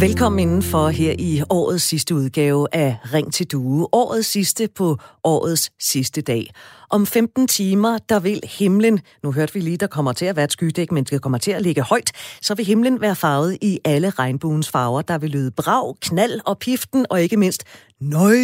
[0.00, 3.88] Velkommen indenfor her i årets sidste udgave af Ring til Due.
[3.92, 6.50] Årets sidste på årets sidste dag.
[6.90, 10.44] Om 15 timer, der vil himlen, nu hørte vi lige, der kommer til at være
[10.44, 13.78] et skydæk, men det kommer til at ligge højt, så vil himlen være farvet i
[13.84, 15.02] alle regnbuens farver.
[15.02, 17.64] Der vil lyde brag, knald og piften, og ikke mindst
[18.00, 18.36] nøj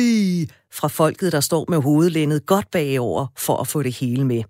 [0.73, 4.43] fra folket, der står med hovedlændet godt bagover for at få det hele med.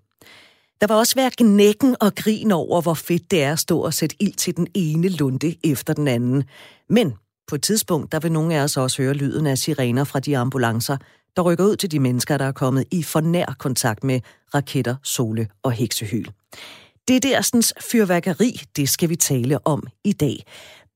[0.81, 3.93] Der var også være gnækken og grin over, hvor fedt det er at stå og
[3.93, 6.43] sætte ild til den ene lunde efter den anden.
[6.89, 7.13] Men
[7.47, 10.37] på et tidspunkt, der vil nogle af os også høre lyden af sirener fra de
[10.37, 10.97] ambulancer,
[11.35, 14.21] der rykker ud til de mennesker, der er kommet i for nær kontakt med
[14.55, 16.25] raketter, sole og heksehyl.
[17.07, 20.43] Det dersens fyrværkeri, det skal vi tale om i dag.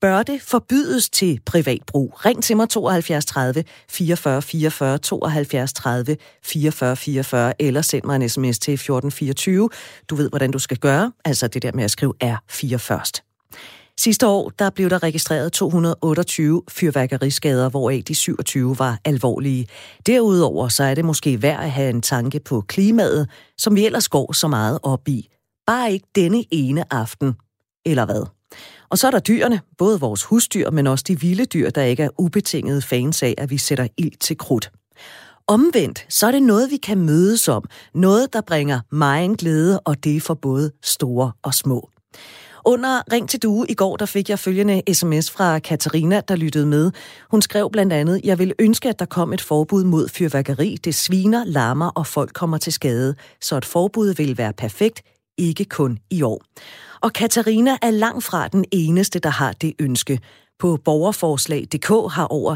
[0.01, 2.25] Bør det forbydes til privat brug?
[2.25, 8.29] Ring til mig 72 30 44 44 72 30 44 44 eller send mig en
[8.29, 9.69] sms til 1424.
[10.09, 13.23] Du ved, hvordan du skal gøre, altså det der med at skrive R4 først.
[13.99, 19.67] Sidste år der blev der registreret 228 fyrværkeriskader, hvoraf de 27 var alvorlige.
[20.05, 24.09] Derudover så er det måske værd at have en tanke på klimaet, som vi ellers
[24.09, 25.29] går så meget op i.
[25.67, 27.35] Bare ikke denne ene aften,
[27.85, 28.38] eller hvad?
[28.89, 32.03] Og så er der dyrene, både vores husdyr, men også de vilde dyr, der ikke
[32.03, 34.71] er ubetinget fans af, at vi sætter ild til krudt.
[35.47, 37.63] Omvendt, så er det noget, vi kan mødes om.
[37.93, 41.89] Noget, der bringer mig en glæde, og det er for både store og små.
[42.65, 46.65] Under Ring til Due i går, der fik jeg følgende sms fra Katarina, der lyttede
[46.65, 46.91] med.
[47.31, 50.77] Hun skrev blandt andet, jeg vil ønske, at der kom et forbud mod fyrværkeri.
[50.83, 53.15] Det sviner, larmer og folk kommer til skade.
[53.41, 55.01] Så et forbud vil være perfekt,
[55.39, 56.43] ikke kun i år.
[57.01, 60.19] Og Katarina er langt fra den eneste, der har det ønske.
[60.59, 62.55] På borgerforslag.dk har over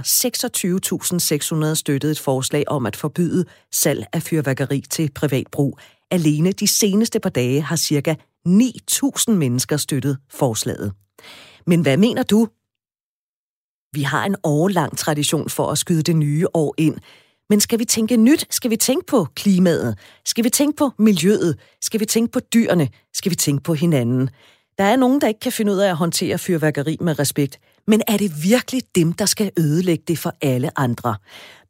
[1.70, 5.80] 26.600 støttet et forslag om at forbyde salg af fyrværkeri til privat brug.
[6.12, 8.16] Alene de seneste par dage har ca.
[8.48, 10.94] 9.000 mennesker støttet forslaget.
[11.68, 12.48] Men hvad mener du?
[13.94, 16.98] Vi har en årlang tradition for at skyde det nye år ind.
[17.54, 18.46] Men skal vi tænke nyt?
[18.50, 19.98] Skal vi tænke på klimaet?
[20.26, 21.60] Skal vi tænke på miljøet?
[21.82, 22.90] Skal vi tænke på dyrene?
[23.14, 24.30] Skal vi tænke på hinanden?
[24.78, 27.60] Der er nogen, der ikke kan finde ud af at håndtere fyrværkeri med respekt.
[27.88, 31.16] Men er det virkelig dem, der skal ødelægge det for alle andre?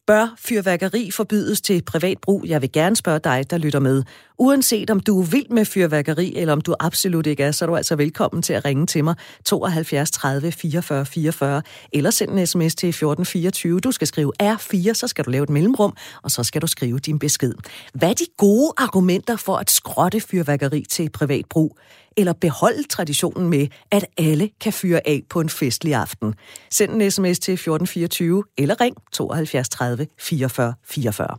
[0.08, 2.46] Bør fyrværkeri forbydes til privat brug?
[2.46, 4.04] Jeg vil gerne spørge dig, der lytter med.
[4.44, 7.68] Uanset om du er vild med fyrværkeri, eller om du absolut ikke er, så er
[7.68, 9.16] du altså velkommen til at ringe til mig
[9.46, 11.62] 72 30 44 44,
[11.94, 13.80] eller send en sms til 1424.
[13.80, 17.00] Du skal skrive R4, så skal du lave et mellemrum, og så skal du skrive
[17.00, 17.54] din besked.
[17.94, 21.78] Hvad er de gode argumenter for at skrotte fyrværkeri til privat brug?
[22.18, 26.34] eller beholde traditionen med, at alle kan fyre af på en festlig aften.
[26.72, 31.38] Send en sms til 1424 eller ring 72 30 44 44.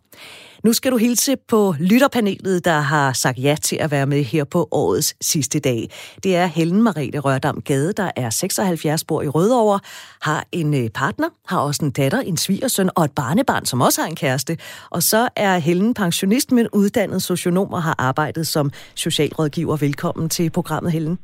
[0.64, 4.44] Nu skal du hilse på lytterpanelet, der har sagt ja til at være med her
[4.44, 5.90] på årets sidste dag.
[6.22, 9.80] Det er Helen Marete Rørdam Gade, der er 76 år i Rødovre,
[10.22, 14.00] har en øh, partner, har også en datter, en svigersøn og et barnebarn, som også
[14.00, 14.58] har en kæreste.
[14.90, 19.76] Og så er Helen pensionist, men uddannet socionom og har arbejdet som socialrådgiver.
[19.76, 21.18] Velkommen til programmet, Helen.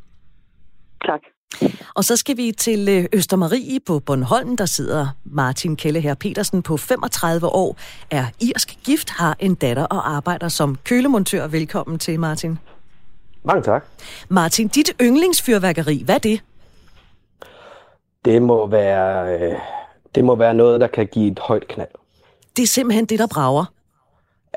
[1.06, 1.20] Tak.
[1.94, 4.56] Og så skal vi til øh, Østermarie på Bornholm.
[4.56, 7.76] Der sidder Martin Kelle her Petersen på 35 år,
[8.10, 11.46] er irsk gift, har en datter og arbejder som kølemontør.
[11.46, 12.58] Velkommen til, Martin.
[13.44, 13.84] Mange tak.
[14.28, 16.40] Martin, dit yndlingsfyrværkeri, hvad er det?
[18.24, 19.58] Det må være, øh,
[20.14, 21.88] det må være noget, der kan give et højt knald.
[22.56, 23.64] Det er simpelthen det, der brager.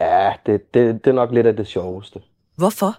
[0.01, 2.19] Ja, det, det, det er nok lidt af det sjoveste.
[2.55, 2.97] Hvorfor?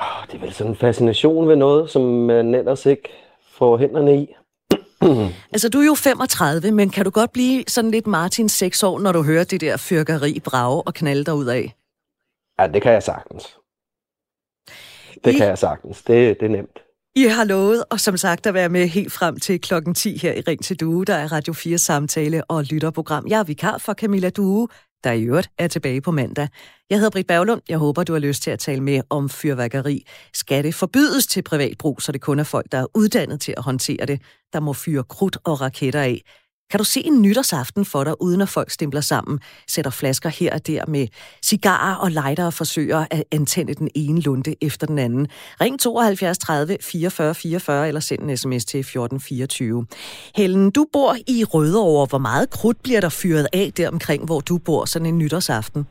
[0.00, 3.08] Ja, det er vel sådan en fascination ved noget, som man ellers ikke
[3.52, 4.34] får hænderne i.
[5.52, 8.98] altså, du er jo 35, men kan du godt blive sådan lidt Martin 6 år,
[8.98, 11.74] når du hører det der fyrkeri brage og knalde ud af?
[12.60, 13.56] Ja, det kan jeg sagtens.
[15.24, 15.36] Det I...
[15.36, 16.02] kan jeg sagtens.
[16.02, 16.78] Det, det er nemt.
[17.16, 20.32] I har lovet, og som sagt, at være med helt frem til klokken 10 her
[20.32, 23.26] i Ring til Due, der er Radio 4 samtale og lytterprogram.
[23.28, 24.68] Jeg er vikar for Camilla Due,
[25.04, 26.48] der i øvrigt er tilbage på mandag.
[26.90, 27.62] Jeg hedder Britt Berglund.
[27.68, 30.06] Jeg håber, du har lyst til at tale med om fyrværkeri.
[30.34, 33.54] Skal det forbydes til privat brug, så det kun er folk, der er uddannet til
[33.56, 36.22] at håndtere det, der må fyre krudt og raketter af?
[36.70, 40.50] Kan du se en nytårsaften for dig, uden at folk stempler sammen, sætter flasker her
[40.54, 41.06] og der med
[41.44, 45.26] cigarer og lighter og forsøger at antænde den ene lunde efter den anden?
[45.60, 49.86] Ring 72 30 44 44 eller send en sms til 1424.
[50.36, 52.06] Helen, du bor i Rødovre.
[52.10, 55.86] Hvor meget krudt bliver der fyret af der omkring, hvor du bor sådan en nytårsaften?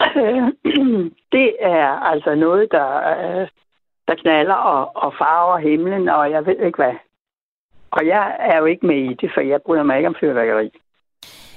[1.36, 3.48] Det er altså noget, der, øh,
[4.08, 6.94] der knaller og, og farver himlen, og jeg ved ikke hvad.
[7.92, 10.70] Og jeg er jo ikke med i det, for jeg bryder mig ikke om fyrværkeri.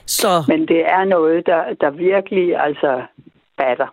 [0.05, 0.43] Så...
[0.47, 2.91] Men det er noget, der, der virkelig altså
[3.57, 3.87] batter.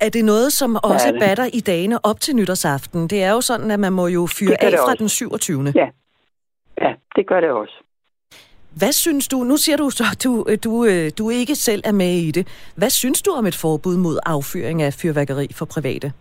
[0.00, 3.08] Er det noget, som også ja, batter i dagene op til nytårsaften?
[3.08, 4.96] Det er jo sådan, at man må jo fyre af fra også.
[4.98, 5.72] den 27.
[5.74, 5.88] Ja.
[6.80, 7.74] Ja, det gør det også.
[8.78, 11.82] Hvad synes du, nu siger du så, at du, øh, du, øh, du ikke selv
[11.84, 12.72] er med i det.
[12.76, 16.12] Hvad synes du om et forbud mod affyring af fyrværkeri for private?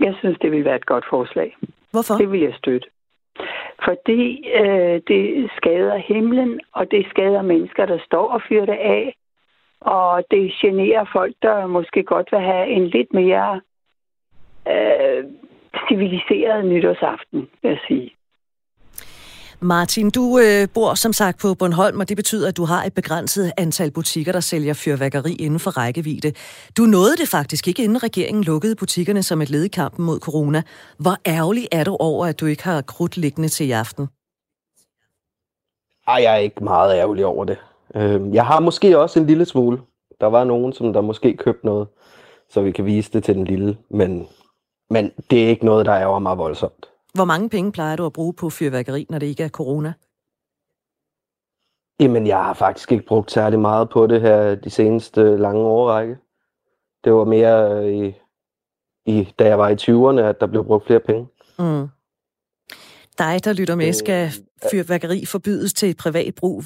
[0.00, 1.56] Jeg synes, det vil være et godt forslag.
[1.90, 2.14] Hvorfor?
[2.14, 2.88] Det vil jeg støtte.
[3.84, 9.16] Fordi øh, det skader himlen, og det skader mennesker, der står og fyrer det af.
[9.80, 13.60] Og det generer folk, der måske godt vil have en lidt mere
[14.68, 15.24] øh,
[15.88, 18.14] civiliseret nytårsaften, vil jeg sige.
[19.62, 22.94] Martin, du øh, bor som sagt på Bornholm, og det betyder, at du har et
[22.94, 26.32] begrænset antal butikker, der sælger fyrværkeri inden for rækkevidde.
[26.76, 30.18] Du nåede det faktisk ikke, inden regeringen lukkede butikkerne som et led i kampen mod
[30.18, 30.62] corona.
[30.98, 34.08] Hvor ærgerlig er du over, at du ikke har krudt liggende til i aften?
[36.08, 37.58] Ej, jeg er ikke meget ærgerlig over det.
[37.94, 39.80] Øhm, jeg har måske også en lille smule.
[40.20, 41.88] Der var nogen, som der måske købte noget,
[42.50, 43.76] så vi kan vise det til den lille.
[43.90, 44.26] Men,
[44.90, 46.89] men det er ikke noget, der ærger mig voldsomt.
[47.14, 49.92] Hvor mange penge plejer du at bruge på fyrværkeri, når det ikke er corona?
[52.00, 56.18] Jamen, jeg har faktisk ikke brugt særlig meget på det her de seneste lange årrække.
[57.04, 58.14] Det var mere øh, i,
[59.06, 61.28] i, da jeg var i 20'erne, at der blev brugt flere penge.
[61.58, 61.88] Mm.
[63.24, 64.22] Dig, der lytter med, skal
[64.70, 66.56] fyrværkeri forbydes til privat brug?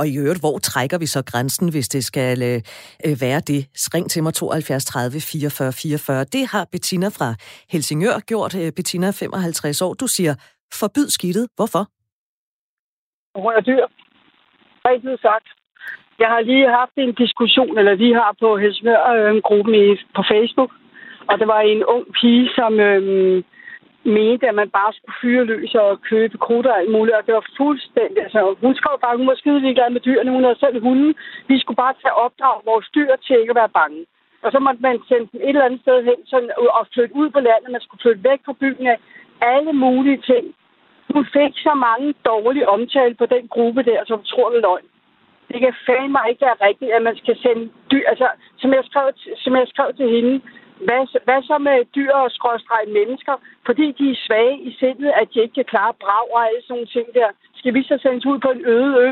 [0.00, 2.58] Og i øvrigt, hvor trækker vi så grænsen, hvis det skal øh,
[3.06, 3.60] øh være det?
[3.94, 6.24] Ring til mig 72 30 44 44.
[6.36, 7.28] Det har Bettina fra
[7.72, 8.52] Helsingør gjort.
[8.60, 9.92] Øh, Bettina er 55 år.
[10.02, 10.34] Du siger,
[10.80, 11.44] forbyd skidtet.
[11.56, 11.82] Hvorfor?
[13.42, 13.84] Hun er dyr.
[14.88, 15.48] Rigtig sagt.
[16.22, 20.70] Jeg har lige haft en diskussion, eller vi har på Helsingør-gruppen øh, på Facebook,
[21.30, 23.42] og det var en ung pige, som øh,
[24.04, 27.34] mente, at man bare skulle fyre løs og købe krutter og alt muligt, og det
[27.34, 30.82] var fuldstændig, altså hun skrev bare, hun var skide ligeglad med dyrene, hun havde selv
[30.82, 31.14] hunden.
[31.48, 34.06] Vi skulle bare tage opdrag vores dyr til ikke at være bange.
[34.42, 37.30] Og så måtte man sende dem et eller andet sted hen sådan, og flytte ud
[37.30, 37.70] på landet.
[37.70, 38.98] Man skulle flytte væk fra byen af
[39.40, 40.44] alle mulige ting.
[41.14, 44.86] Hun fik så mange dårlige omtale på den gruppe der, som tror det løgn.
[45.48, 48.06] Det kan fandme ikke være rigtigt, at man skal sende dyr.
[48.12, 48.28] Altså,
[48.58, 49.06] som jeg skrev,
[49.36, 50.40] som jeg skrev til hende,
[50.86, 53.34] hvad, hvad så med dyr og skråstrej mennesker?
[53.66, 56.74] Fordi de er svage i sindet, at de ikke kan klare brag og alle sådan
[56.74, 57.28] nogle ting der.
[57.58, 59.10] Skal vi så sendes ud på en øde ø?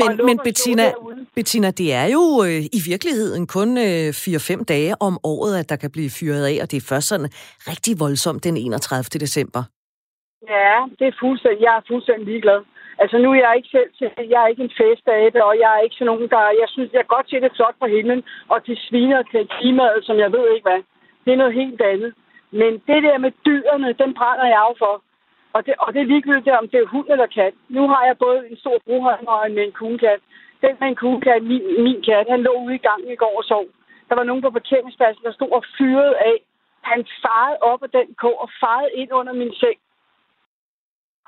[0.00, 0.86] Men, men Bettina,
[1.34, 5.76] Bettina, det er jo øh, i virkeligheden kun øh, 4-5 dage om året, at der
[5.76, 7.28] kan blive fyret af, og det er først sådan
[7.70, 9.04] rigtig voldsomt den 31.
[9.26, 9.62] december.
[10.48, 11.60] Ja, det er fuldstændig.
[11.66, 12.60] Jeg er fuldstændig ligeglad.
[12.98, 15.80] Altså nu er jeg ikke selv til, jeg er ikke en festabe, og jeg er
[15.80, 18.66] ikke sådan nogen, der, jeg synes, jeg kan godt se det flot på himlen, og
[18.66, 20.82] de sviner til klimaet, som jeg ved ikke hvad.
[21.24, 22.14] Det er noget helt andet.
[22.50, 25.02] Men det der med dyrene, den brænder jeg af for.
[25.54, 27.54] Og det, og det er ligegyldigt, om det er hund eller kat.
[27.68, 30.20] Nu har jeg både en stor brughøjner og en med en kugekat.
[30.62, 33.44] Den med en kugekat, min, min kat, han lå ude i gangen i går og
[33.44, 33.66] sov.
[34.08, 36.36] Der var nogen på parkeringspladsen, der stod og fyrede af.
[36.82, 39.78] Han farede op af den kog og farede ind under min seng.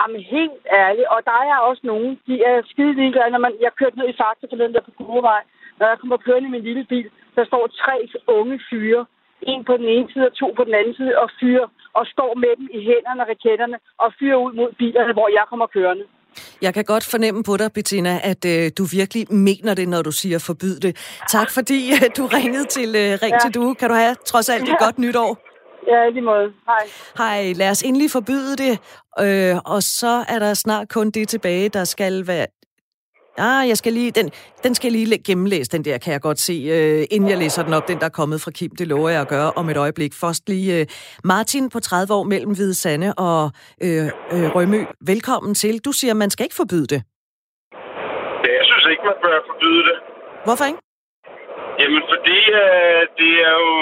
[0.00, 3.72] Jamen helt ærligt, og der er også nogen, de er skide ligeglade, når man, jeg
[3.78, 5.42] kørte ned i Fakta den der på Kurvej.
[5.78, 7.96] Når jeg kommer kørende i min lille bil, der står tre
[8.38, 9.02] unge fyre,
[9.42, 11.66] en på den ene side og to på den anden side, og fyre,
[11.98, 15.44] og står med dem i hænderne og raketterne, og fyrer ud mod bilerne, hvor jeg
[15.50, 16.04] kommer kørende.
[16.62, 20.12] Jeg kan godt fornemme på dig, Bettina, at øh, du virkelig mener det, når du
[20.12, 20.92] siger forbyd det.
[21.28, 23.38] Tak fordi øh, du ringede til øh, Ring ja.
[23.44, 23.74] til Du.
[23.74, 24.84] Kan du have trods alt et ja.
[24.84, 25.47] godt nytår?
[25.86, 26.52] Ja, lige måde.
[26.66, 26.84] Hej.
[27.18, 28.74] Hej, lad os endelig forbyde det,
[29.20, 32.46] øh, og så er der snart kun det tilbage, der skal være...
[33.38, 34.30] Ah, jeg skal lige, den,
[34.64, 37.62] den skal jeg lige gennemlæse, den der, kan jeg godt se, øh, inden jeg læser
[37.62, 38.70] den op, den der er kommet fra Kim.
[38.70, 40.12] Det lover jeg at gøre om et øjeblik.
[40.14, 40.86] Først lige øh,
[41.24, 43.50] Martin på 30 år mellem Hvide Sande og
[43.82, 44.80] øh, øh, Rømø.
[45.06, 45.78] Velkommen til.
[45.84, 47.00] Du siger, man skal ikke forbyde det.
[48.44, 49.96] Ja, jeg synes ikke, man bør forbyde det.
[50.44, 50.80] Hvorfor ikke?
[51.80, 53.74] Jamen, fordi øh, det er jo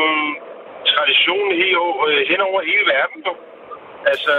[0.97, 3.19] tradition helt, øh, hen over hele verden.
[3.27, 3.33] Du.
[4.13, 4.33] Altså,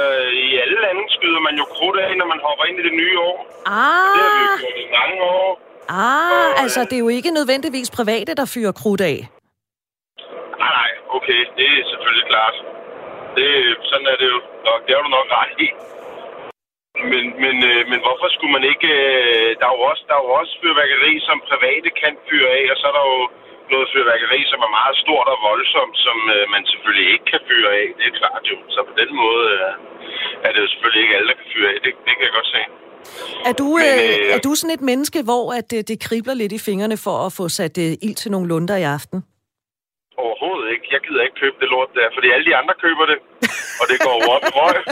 [0.47, 3.17] i alle lande skyder man jo krudt af, når man hopper ind i det nye
[3.29, 3.37] år.
[3.65, 4.13] Ah.
[4.15, 5.51] Det har vi gjort i mange år.
[5.89, 9.17] Ah, og, øh, altså, det er jo ikke nødvendigvis private, der fyrer krudt af.
[10.61, 12.55] Nej, nej, okay, det er selvfølgelig klart.
[13.37, 13.47] Det,
[13.89, 14.79] sådan er det jo nok.
[14.85, 15.69] Det er du nok ret i.
[17.11, 18.89] Men, men, øh, men hvorfor skulle man ikke...
[19.03, 22.63] Øh, der er jo også, der er jo også fyrværkeri, som private kan fyre af,
[22.71, 23.21] og så er der jo
[23.75, 27.69] noget fyrværkeri, som er meget stort og voldsomt, som øh, man selvfølgelig ikke kan fyre
[27.81, 27.87] af.
[27.97, 28.57] Det er klart jo.
[28.73, 29.71] Så på den måde øh,
[30.45, 31.77] er det jo selvfølgelig ikke alle, der kan fyre af.
[31.85, 32.61] Det, det kan jeg godt se.
[33.49, 36.35] Er du, Men, øh, øh, er du sådan et menneske, hvor at, øh, det kribler
[36.41, 39.17] lidt i fingrene for at få sat øh, ild til nogle lunder i aften?
[40.25, 40.85] Overhovedet ikke.
[40.95, 43.17] Jeg gider ikke købe det lort der, fordi alle de andre køber det,
[43.81, 44.77] og det går op i røg.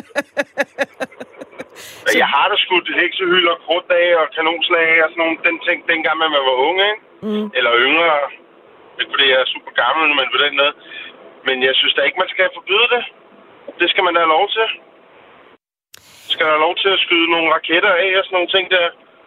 [2.10, 2.18] Så...
[2.22, 6.32] Jeg har da skudt heksehylder, krudtdage og kanonslag og sådan nogle den ting, dengang man
[6.50, 7.04] var unge, ikke?
[7.28, 7.48] Mm.
[7.58, 8.10] Eller yngre.
[9.00, 10.74] Ikke fordi jeg er super gammel, men på den måde.
[11.48, 13.04] Men jeg synes da ikke, man skal forbyde det.
[13.82, 14.68] Det skal man da have lov til.
[16.34, 18.86] skal der lov til at skyde nogle raketter af og sådan nogle ting der,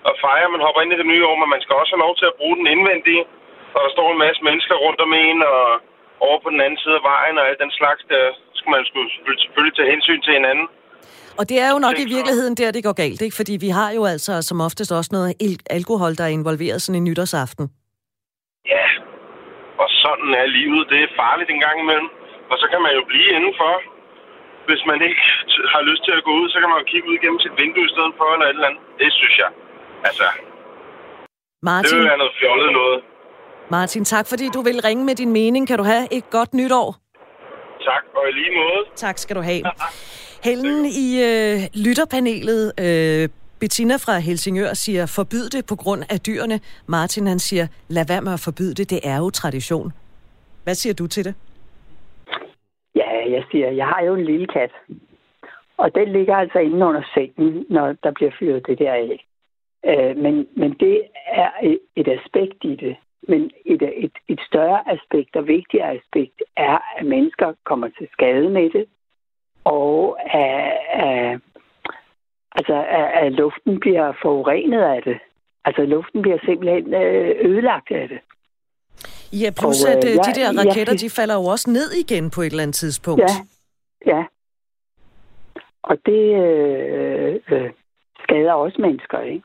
[0.09, 2.15] og fejre, man hopper ind i det nye år, men man skal også have lov
[2.21, 3.25] til at bruge den indvendige,
[3.75, 5.63] og der står en masse mennesker rundt om en, og
[6.27, 8.23] over på den anden side af vejen, og alt den slags, der
[8.59, 8.83] skal man
[9.43, 10.67] selvfølgelig tage hensyn til hinanden.
[11.41, 13.37] Og det er jo nok i virkeligheden der, det går galt, ikke?
[13.41, 15.31] Fordi vi har jo altså som oftest også noget
[15.79, 17.67] alkohol, der er involveret sådan en nytårsaften.
[18.75, 18.87] Ja,
[19.83, 20.83] og sådan er livet.
[20.93, 22.09] Det er farligt en gang imellem.
[22.51, 23.73] Og så kan man jo blive indenfor.
[24.69, 25.23] Hvis man ikke
[25.75, 27.85] har lyst til at gå ud, så kan man jo kigge ud gennem sit vindue
[27.89, 28.83] i stedet for, eller et eller andet.
[29.03, 29.51] Det synes jeg.
[30.09, 30.27] Altså,
[31.63, 32.99] Martin, det vil være noget fjollet noget.
[33.71, 35.63] Martin, tak fordi du vil ringe med din mening.
[35.69, 36.89] Kan du have et godt nytår?
[37.89, 38.81] Tak, og i lige måde.
[38.97, 39.63] Tak skal du have.
[40.47, 43.29] Helen i øh, lytterpanelet, øh,
[43.61, 46.61] Bettina fra Helsingør siger, forbyd det på grund af dyrene.
[46.87, 49.93] Martin han siger, lad være med at forbyde det, det er jo tradition.
[50.65, 51.35] Hvad siger du til det?
[52.95, 54.73] Ja, jeg siger, jeg har jo en lille kat.
[55.77, 59.27] Og den ligger altså inde under sengen, når der bliver fyret det der af.
[59.87, 62.97] Øh, men, men det er et, et aspekt i det.
[63.29, 68.49] Men et, et, et større aspekt og vigtigere aspekt er, at mennesker kommer til skade
[68.51, 68.87] med det,
[69.65, 71.41] og at, at,
[72.53, 75.19] altså, at, at luften bliver forurenet af det.
[75.65, 78.21] Altså luften bliver simpelthen øh, ødelagt af det.
[79.33, 82.31] Ja, plus og, at øh, de der raketter, jeg, de falder jo også ned igen
[82.31, 83.23] på et eller andet tidspunkt.
[83.23, 84.25] Ja, ja.
[85.83, 87.71] Og det øh, øh,
[88.23, 89.45] skader også mennesker, ikke?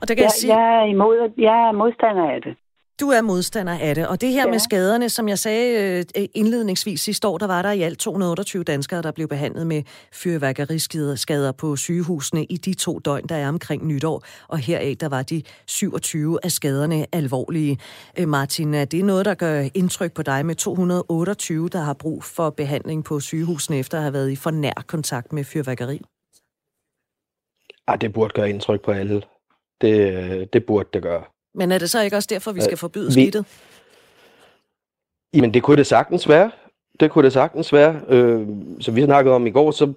[0.00, 0.54] Og der kan jeg, jeg sige...
[0.54, 2.56] jeg, er imod, jeg er modstander af det.
[3.02, 4.50] Du er modstander af det, og det her ja.
[4.50, 8.64] med skaderne, som jeg sagde øh, indledningsvis sidste år, der var der i alt 228
[8.64, 9.82] danskere, der blev behandlet med
[10.12, 15.22] fyrværkeriskader på sygehusene i de to døgn, der er omkring nytår, og heraf der var
[15.22, 17.78] de 27 af skaderne alvorlige.
[18.18, 22.24] Øh, Martin, er det noget, der gør indtryk på dig med 228, der har brug
[22.24, 26.00] for behandling på sygehusene efter at have været i for nær kontakt med fyrværkeri?
[27.86, 29.22] Ah, det burde gøre indtryk på alle.
[29.80, 31.31] Det, det burde det gøre.
[31.54, 33.12] Men er det så ikke også derfor, vi skal forbyde vi...
[33.12, 33.46] skidtet?
[35.34, 36.50] Jamen, det kunne det sagtens være.
[37.00, 38.00] Det kunne det sagtens være.
[38.08, 38.48] Øh,
[38.80, 39.92] som vi snakkede om i går, så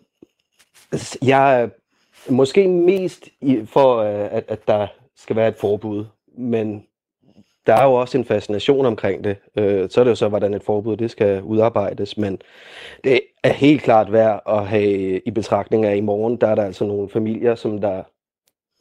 [1.22, 1.70] jeg er
[2.30, 6.06] måske mest i, for, øh, at, at der skal være et forbud.
[6.38, 6.84] Men
[7.68, 9.38] der er jo også en fascination omkring det.
[9.56, 12.18] Øh, så er det jo så, hvordan et forbud det skal udarbejdes.
[12.18, 12.42] Men
[13.04, 16.64] det er helt klart værd at have i betragtning af i morgen, der er der
[16.64, 18.04] altså nogle familier, som der,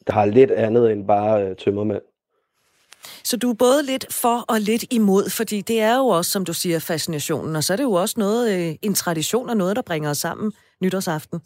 [0.07, 2.01] der har lidt andet end bare øh, tømmermænd.
[3.23, 6.45] Så du er både lidt for og lidt imod, fordi det er jo også, som
[6.45, 9.75] du siger, fascinationen, og så er det jo også noget, øh, en tradition og noget,
[9.75, 11.41] der bringer os sammen nytårsaften.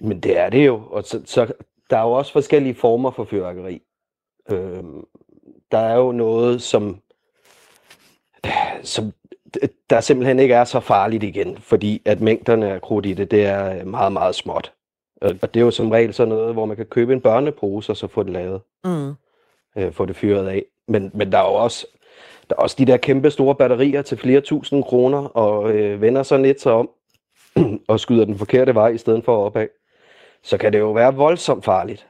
[0.00, 1.52] Men det er det jo, og så, så
[1.90, 3.82] der er jo også forskellige former for fyrværkeri.
[4.50, 5.04] Øhm,
[5.70, 7.00] der er jo noget, som,
[8.82, 9.12] som
[9.90, 13.46] der simpelthen ikke er så farligt igen, fordi at mængderne af krudt i det, det
[13.46, 14.72] er meget, meget småt.
[15.20, 17.96] Og det er jo som regel sådan noget, hvor man kan købe en børnepose og
[17.96, 18.60] så få det lavet.
[18.84, 19.14] Mm
[19.76, 20.64] øh, få det fyret af.
[20.88, 21.86] Men, men der er jo også,
[22.50, 26.22] der er også de der kæmpe store batterier til flere tusind kroner, og øh, vender
[26.22, 26.90] sådan lidt så om,
[27.88, 29.68] og skyder den forkerte vej i stedet for opad.
[30.42, 32.06] Så kan det jo være voldsomt farligt.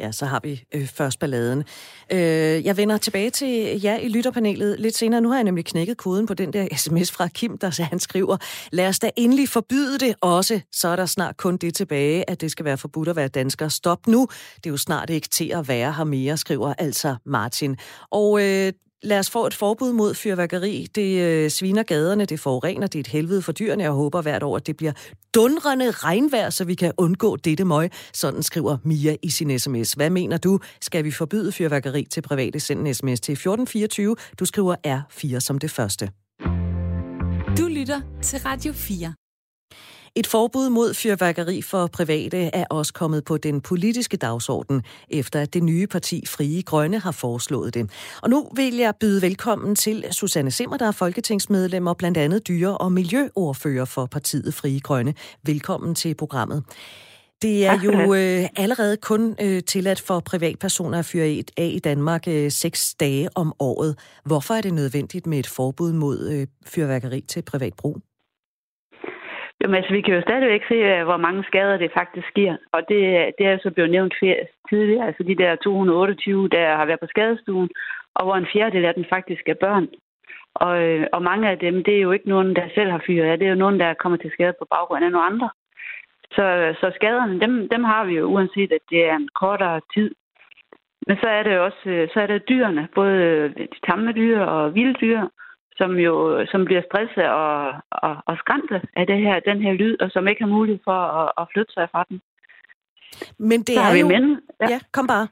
[0.00, 1.64] Ja, så har vi øh, først balladen.
[2.12, 2.18] Øh,
[2.64, 5.20] jeg vender tilbage til jer i lytterpanelet lidt senere.
[5.20, 8.36] Nu har jeg nemlig knækket koden på den der sms fra Kim, der han skriver,
[8.72, 10.60] lad os da endelig forbyde det også.
[10.72, 13.68] Så er der snart kun det tilbage, at det skal være forbudt at være dansker.
[13.68, 14.28] Stop nu.
[14.56, 17.76] Det er jo snart ikke til at være her mere, skriver altså Martin.
[18.10, 18.72] Og øh,
[19.02, 20.86] lad os få et forbud mod fyrværkeri.
[20.94, 23.82] Det øh, sviner gaderne, det forurener, det er et helvede for dyrene.
[23.82, 24.92] Jeg håber hvert år, at det bliver
[25.34, 27.90] dundrende regnvejr, så vi kan undgå dette møg.
[28.12, 29.92] Sådan skriver Mia i sin sms.
[29.92, 30.58] Hvad mener du?
[30.80, 32.60] Skal vi forbyde fyrværkeri til private?
[32.60, 34.16] Send en sms til 1424.
[34.38, 36.10] Du skriver R4 som det første.
[37.58, 39.25] Du lytter til Radio 4.
[40.18, 45.54] Et forbud mod fyrværkeri for private er også kommet på den politiske dagsorden, efter at
[45.54, 47.90] det nye parti Frie Grønne har foreslået det.
[48.22, 52.48] Og nu vil jeg byde velkommen til Susanne Simmer, der er folketingsmedlem og blandt andet
[52.48, 55.14] dyre- og miljøordfører for partiet Frie Grønne.
[55.42, 56.64] Velkommen til programmet.
[57.42, 62.28] Det er jo øh, allerede kun øh, tilladt for privatpersoner at fyre af i Danmark
[62.28, 63.98] øh, seks dage om året.
[64.24, 67.96] Hvorfor er det nødvendigt med et forbud mod øh, fyrværkeri til privat brug?
[69.60, 72.56] Jamen, altså, vi kan jo stadigvæk se, øh, hvor mange skader det faktisk sker.
[72.72, 74.14] Og det, øh, det er jo så blevet nævnt
[74.70, 75.06] tidligere.
[75.06, 77.70] Altså de der 228, der har været på skadestuen,
[78.14, 79.88] og hvor en fjerdedel af dem faktisk er børn.
[80.54, 83.26] Og, øh, og mange af dem, det er jo ikke nogen, der selv har fyret
[83.30, 83.38] af.
[83.38, 85.50] Det er jo nogen, der kommer til skade på baggrund af nogle andre.
[86.36, 90.14] Så, så skaderne, dem, dem har vi jo, uanset at det er en kortere tid.
[91.06, 94.94] Men så er det også så er det dyrene, både de tamme dyr og vilde
[95.00, 95.20] dyr,
[95.78, 99.96] som jo som bliver stresset og, og, og skræmte af det her, den her lyd,
[100.00, 102.20] og som ikke har mulighed for at, at flytte sig fra den.
[103.38, 104.08] Men det Så er vi jo...
[104.08, 104.42] mænd.
[104.60, 104.68] Ja.
[104.70, 105.28] ja, kom bare.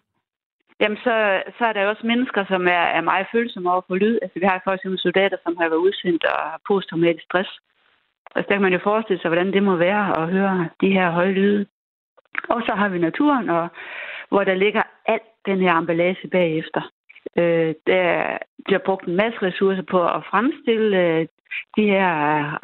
[0.81, 4.19] Jamen, så, så er der også mennesker, som er, er meget følsomme over for lyd.
[4.23, 7.51] Altså, vi har for eksempel soldater, som har været udsendt og har posttraumatisk stress.
[8.35, 11.11] Altså, der kan man jo forestille sig, hvordan det må være at høre de her
[11.11, 11.67] høje lyde.
[12.49, 13.69] Og så har vi naturen, og,
[14.29, 16.91] hvor der ligger alt den her emballage bagefter.
[17.39, 21.27] Øh, der bliver brugt en masse ressourcer på at fremstille øh,
[21.77, 22.11] de her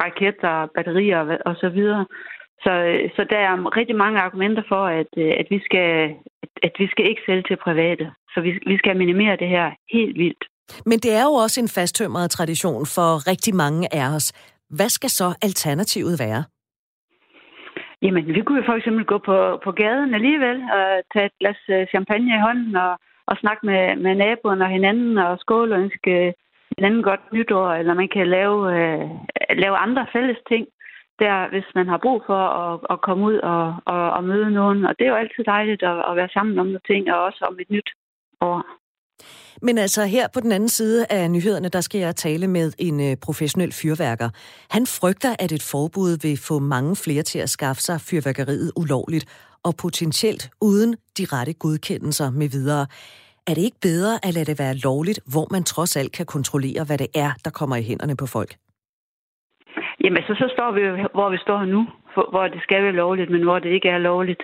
[0.03, 2.05] raketter, batterier og så videre.
[2.63, 2.71] Så,
[3.15, 6.15] så der er rigtig mange argumenter for, at, øh, at, vi skal,
[6.63, 8.11] at vi skal ikke sælge til private.
[8.33, 10.43] Så vi, vi skal minimere det her helt vildt.
[10.85, 14.33] Men det er jo også en fasttømret tradition for rigtig mange af os.
[14.69, 16.43] Hvad skal så alternativet være?
[18.01, 21.61] Jamen, vi kunne jo for eksempel gå på, på gaden alligevel og tage et glas
[21.69, 22.93] øh, champagne i hånden og,
[23.25, 26.33] og snakke med, med naboerne og hinanden og skåle og ønske
[26.77, 29.09] hinanden godt nytår, eller man kan lave, øh,
[29.63, 30.67] lave andre fælles ting
[31.23, 34.85] der, hvis man har brug for at, at komme ud og, og, og møde nogen.
[34.85, 37.45] Og det er jo altid dejligt at, at være sammen om nogle ting, og også
[37.49, 37.89] om et nyt
[38.41, 38.61] år.
[39.61, 43.11] Men altså her på den anden side af nyhederne, der skal jeg tale med en
[43.11, 44.29] øh, professionel fyrværker.
[44.69, 49.25] Han frygter, at et forbud vil få mange flere til at skaffe sig fyrværkeriet ulovligt
[49.63, 52.85] og potentielt uden de rette godkendelser med videre.
[53.47, 56.83] Er det ikke bedre at lade det være lovligt, hvor man trods alt kan kontrollere,
[56.87, 58.51] hvad det er, der kommer i hænderne på folk?
[60.03, 60.81] Jamen, så, så står vi
[61.13, 61.81] hvor vi står nu,
[62.13, 64.43] hvor det skal være lovligt, men hvor det ikke er lovligt.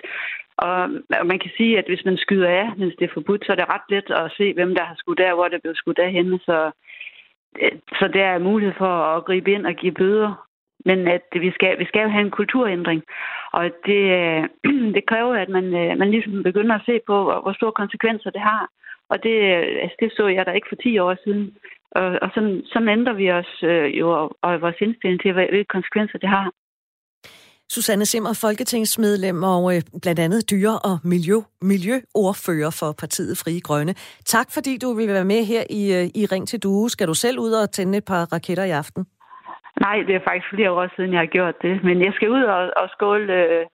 [0.56, 0.90] Og
[1.30, 3.68] man kan sige, at hvis man skyder af, hvis det er forbudt, så er det
[3.74, 6.38] ret let at se, hvem der har skudt der, hvor det blev skudt af henne.
[6.38, 6.70] Så,
[7.62, 10.47] øh, så der er mulighed for at gribe ind og give bøder.
[10.84, 13.02] Men at vi skal, vi skal jo have en kulturændring.
[13.52, 14.42] Og det, øh,
[14.96, 18.40] det kræver, at man, øh, man ligesom begynder at se på, hvor store konsekvenser det
[18.40, 18.68] har.
[19.10, 21.44] Og det, øh, altså det så jeg der ikke for 10 år siden.
[21.90, 26.18] Og, og sådan, sådan ændrer vi os øh, jo, og, vores indstilling til, hvilke konsekvenser
[26.18, 26.50] det har.
[27.70, 33.94] Susanne Simmer, folketingsmedlem og øh, blandt andet dyre- og miljø, miljøordfører for partiet Frie Grønne.
[34.24, 35.82] Tak fordi du vil være med her i,
[36.14, 36.90] i Ring til Due.
[36.90, 39.06] Skal du selv ud og tænde et par raketter i aften?
[39.80, 41.84] Nej, det er faktisk flere år siden, jeg har gjort det.
[41.84, 43.66] Men jeg skal ud og, og skåle øh,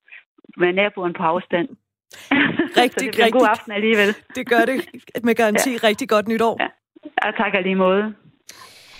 [0.57, 1.67] med naboen på afstand.
[2.81, 4.09] Rigtig, Så det rigtig, god aften alligevel.
[4.35, 4.75] Det gør det
[5.23, 5.71] med garanti.
[5.71, 5.87] ja.
[5.87, 6.57] Rigtig godt nytår.
[6.59, 6.67] Ja.
[7.25, 8.03] ja, tak lige måde.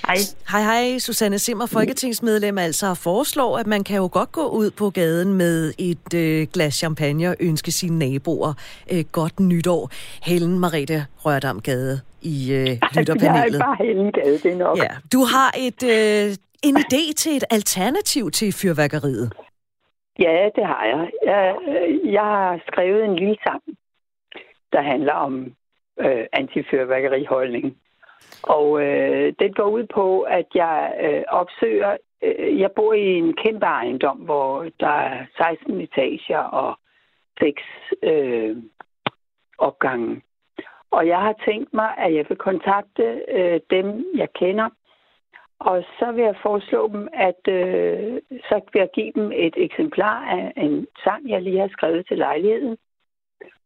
[0.07, 0.15] Hej.
[0.51, 0.97] Hej, hej.
[0.99, 5.73] Susanne Simmer, folketingsmedlem, altså foreslår, at man kan jo godt gå ud på gaden med
[5.77, 8.53] et øh, glas champagne og ønske sine naboer
[8.91, 9.89] øh, godt nytår.
[10.23, 13.53] Helen Marete Rørdam Gade i øh, lytterpanelet.
[13.53, 14.77] Jeg er bare Helen Gade, det er nok.
[14.77, 14.87] Ja.
[15.13, 16.35] Du har et, øh,
[16.67, 19.27] en idé til et alternativ til fyrværkeriet.
[20.19, 21.11] Ja, det har jeg.
[21.25, 23.63] Jeg, øh, jeg har skrevet en lille sang,
[24.73, 25.53] der handler om
[25.99, 27.77] øh, antifyrværkeriholdning.
[28.43, 31.97] Og øh, den går ud på, at jeg øh, opsøger...
[32.23, 36.79] Øh, jeg bor i en kæmpe ejendom, hvor der er 16 etager og
[37.39, 37.61] 6
[38.03, 38.57] øh,
[39.57, 40.21] opgange.
[40.91, 44.69] Og jeg har tænkt mig, at jeg vil kontakte øh, dem, jeg kender,
[45.59, 50.25] og så vil jeg foreslå dem, at øh, så vil jeg give dem et eksemplar
[50.25, 52.77] af en sang, jeg lige har skrevet til lejligheden.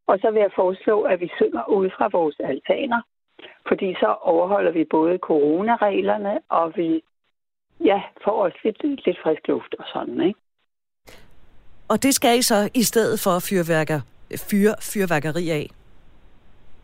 [0.07, 3.01] Og så vil jeg foreslå, at vi synger ud fra vores altaner.
[3.67, 7.01] Fordi så overholder vi både coronareglerne, og vi
[7.79, 10.39] ja, får også lidt, lidt frisk luft og sådan, ikke?
[11.89, 13.99] Og det skal I så i stedet for fyrværker,
[14.49, 15.67] fyr, fyrværkeri af?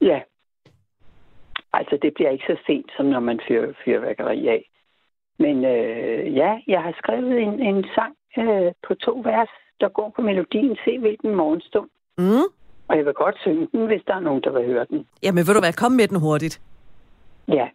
[0.02, 0.20] Ja.
[1.74, 4.70] Altså, det bliver ikke så sent, som når man fyrer fyrværkeri af.
[5.38, 9.50] Men øh, ja, jeg har skrevet en, en sang øh, på to vers,
[9.82, 11.90] der går på melodien Se hvilken morgenstund.
[12.18, 12.48] Mm.
[12.88, 15.08] Og jeg vil godt synge den, hvis der er nogen, der vil høre den.
[15.24, 16.62] Jamen, vil du være kom med den hurtigt?
[17.48, 17.68] Ja.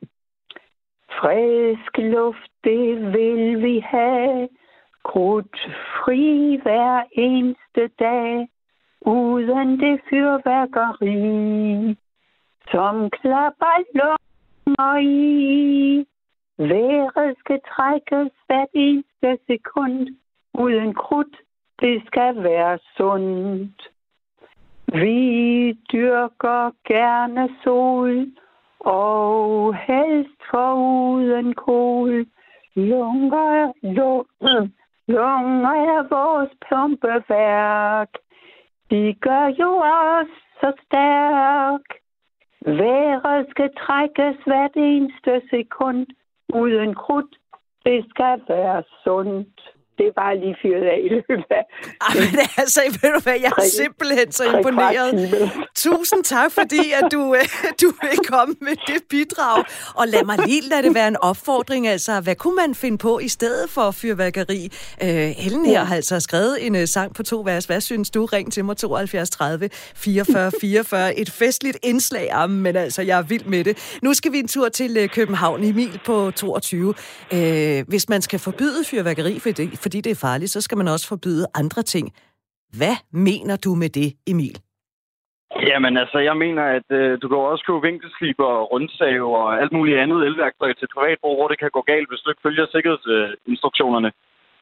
[1.21, 4.49] Frisk luft, det vil vi have.
[5.05, 5.57] Krudt
[5.97, 8.49] fri hver eneste dag.
[9.01, 11.97] Uden det fyrværkeri,
[12.71, 16.07] som klapper lunger i.
[16.61, 20.09] Været skal trækkes hvert eneste sekund.
[20.55, 21.37] Uden krudt,
[21.81, 23.91] det skal være sundt.
[24.93, 28.27] Vi dyrker gerne sol,
[28.81, 32.27] og helst for uden kol.
[32.75, 34.69] Lunger, Lunger,
[35.07, 38.09] lunger er vores pumpeværk.
[38.91, 41.85] De gør jo os så stærk.
[42.67, 46.07] Været skal trækkes hvert eneste sekund.
[46.55, 47.37] Uden krudt,
[47.85, 49.61] det skal være sundt
[50.01, 51.65] det er bare lige fyret af i løbet af...
[52.07, 55.11] Ej, men altså, ved du hvad, jeg er simpelthen så imponeret.
[55.75, 57.45] Tusind tak, fordi at du, øh,
[57.83, 59.65] du vil komme med det bidrag.
[59.95, 61.89] Og lad mig lige lade det være en opfordring.
[61.89, 64.69] Altså, hvad kunne man finde på i stedet for fyrværkeri?
[65.03, 65.09] Uh,
[65.43, 67.65] Helen her har altså skrevet en uh, sang på to vers.
[67.65, 68.25] Hvad synes du?
[68.25, 71.19] Ring til mig 72 30 44 44.
[71.19, 73.99] Et festligt indslag, Jamen, men altså, jeg er vild med det.
[74.03, 75.65] Nu skal vi en tur til uh, København.
[75.65, 76.95] Emil på 22.
[77.33, 81.07] Uh, hvis man skal forbyde fyrværkeri, fordi, fordi det er farligt, så skal man også
[81.15, 82.07] forbyde andre ting.
[82.79, 82.97] Hvad
[83.29, 84.57] mener du med det, Emil?
[85.69, 89.73] Jamen altså, jeg mener, at øh, du kan også købe vinkelsliber og rundsave og alt
[89.77, 94.11] muligt andet elværktøj til privatbrug, hvor det kan gå galt, hvis du ikke følger sikkerhedsinstruktionerne.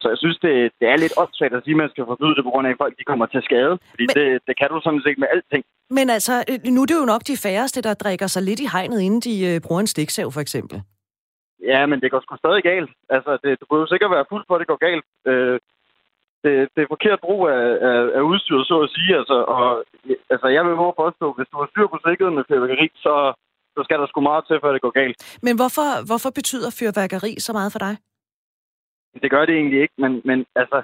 [0.01, 2.43] Så jeg synes, det, det er lidt åndssvagt at sige, at man skal forbyde det,
[2.47, 3.73] på grund af, at folk de kommer til skade.
[3.93, 5.63] Fordi men, det, det kan du sådan set med alting.
[5.97, 8.67] Men altså, øh, nu er det jo nok de færreste, der drikker sig lidt i
[8.73, 10.77] hegnet, inden de øh, bruger en stiksav, for eksempel.
[11.73, 12.91] Ja, men det går sgu stadig galt.
[13.09, 15.05] Altså, det, du jo sikkert være fuld for, at det går galt.
[15.29, 15.57] Øh,
[16.43, 19.17] det, det er forkert brug af, af, af udstyret, så at sige.
[19.19, 19.83] Altså, og,
[20.33, 23.13] altså, jeg vil våge påstå, hvis du har styr på sikkerheden med fyrværkeri, så,
[23.75, 25.17] så skal der sgu meget til, før det går galt.
[25.45, 27.93] Men hvorfor, hvorfor betyder fyrværkeri så meget for dig?
[29.23, 30.81] Det gør det egentlig ikke, men, men altså,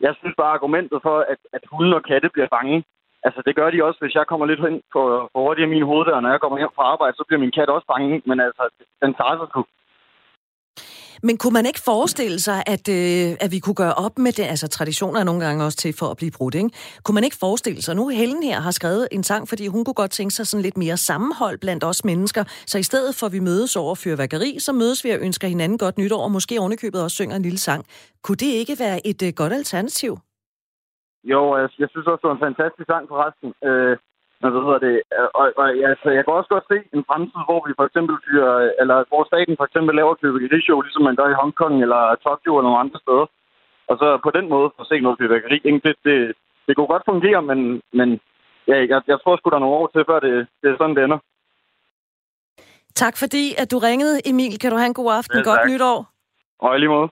[0.00, 2.84] jeg synes bare argumentet for, at, at hunde og katte bliver bange,
[3.26, 5.88] altså det gør de også, hvis jeg kommer lidt hen på, på hurtigt af min
[5.90, 8.64] hoveddør, når jeg kommer hjem fra arbejde, så bliver min kat også bange, men altså,
[9.02, 9.60] den tager sig sgu.
[11.22, 14.42] Men kunne man ikke forestille sig, at, øh, at vi kunne gøre op med det?
[14.42, 16.70] Altså, traditioner er nogle gange også til for at blive brudt, ikke?
[17.04, 19.94] Kunne man ikke forestille sig, nu Helen her har skrevet en sang, fordi hun kunne
[20.02, 22.44] godt tænke sig sådan lidt mere sammenhold blandt os mennesker.
[22.66, 25.78] Så i stedet for, at vi mødes over fyrværkeri, så mødes vi og ønsker hinanden
[25.78, 27.84] godt nytår, og måske ovenikøbet også synger en lille sang.
[28.24, 30.18] Kunne det ikke være et øh, godt alternativ?
[31.32, 33.48] Jo, jeg, jeg synes også, det var en fantastisk sang forresten.
[33.68, 33.96] Øh,
[34.40, 34.94] hvad hedder det,
[35.38, 38.52] og, og altså, jeg kan også godt se en fremtid, hvor vi for eksempel fyrer,
[38.80, 42.68] eller hvor staten for eksempel laver fyrværkerishow, ligesom man gør i Hongkong eller Tokyo eller
[42.68, 43.26] nogle andre steder.
[43.90, 45.58] Og så på den måde få se noget fyrværkeri.
[45.86, 46.18] Det, det,
[46.66, 47.60] det kunne godt fungere, men,
[47.98, 48.08] men
[48.70, 50.96] ja, jeg, jeg tror sgu, der er nogle år til, før det, det er sådan,
[50.96, 51.20] det ender.
[53.02, 54.58] Tak fordi, at du ringede, Emil.
[54.58, 55.38] Kan du have en god aften.
[55.38, 55.98] Ja, Godt nytår.
[56.58, 57.08] Og i lige måde.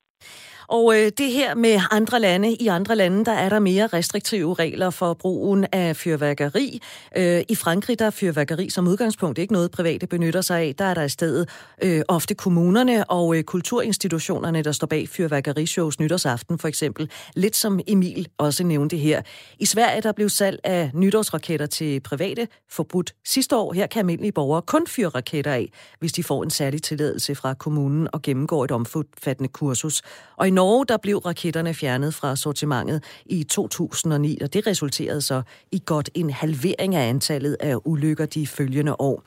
[0.69, 4.55] Og øh, det her med andre lande, i andre lande, der er der mere restriktive
[4.55, 6.81] regler for brugen af fyrværkeri.
[7.17, 10.75] Øh, I Frankrig, der er fyrværkeri som udgangspunkt ikke noget, private benytter sig af.
[10.79, 11.49] Der er der i stedet
[11.83, 17.11] øh, ofte kommunerne og øh, kulturinstitutionerne, der står bag fyrværkerishows nytårsaften for eksempel.
[17.37, 19.23] Lidt som Emil også nævnte her.
[19.59, 23.73] I Sverige, der blev salg af nytårsraketter til private forbudt sidste år.
[23.73, 27.55] Her kan almindelige borgere kun fyre raketter af, hvis de får en særlig tilladelse fra
[27.55, 30.03] kommunen og gennemgår et omfattende kursus.
[30.37, 35.43] Og i Norge der blev raketterne fjernet fra sortimentet i 2009, og det resulterede så
[35.73, 39.23] i godt en halvering af antallet af ulykker de følgende år.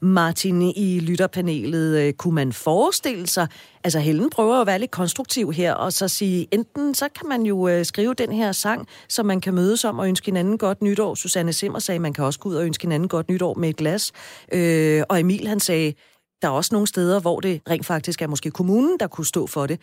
[0.00, 3.46] Martin, i lytterpanelet, øh, kunne man forestille sig,
[3.84, 7.42] altså Helen prøver at være lidt konstruktiv her, og så sige, enten så kan man
[7.42, 10.82] jo øh, skrive den her sang, som man kan mødes om og ønske hinanden godt
[10.82, 11.14] nytår.
[11.14, 13.76] Susanne Simmer sagde, man kan også gå ud og ønske hinanden godt nytår med et
[13.76, 14.12] glas.
[14.52, 15.94] Øh, og Emil han sagde,
[16.42, 19.46] der er også nogle steder, hvor det rent faktisk er måske kommunen, der kunne stå
[19.46, 19.80] for det.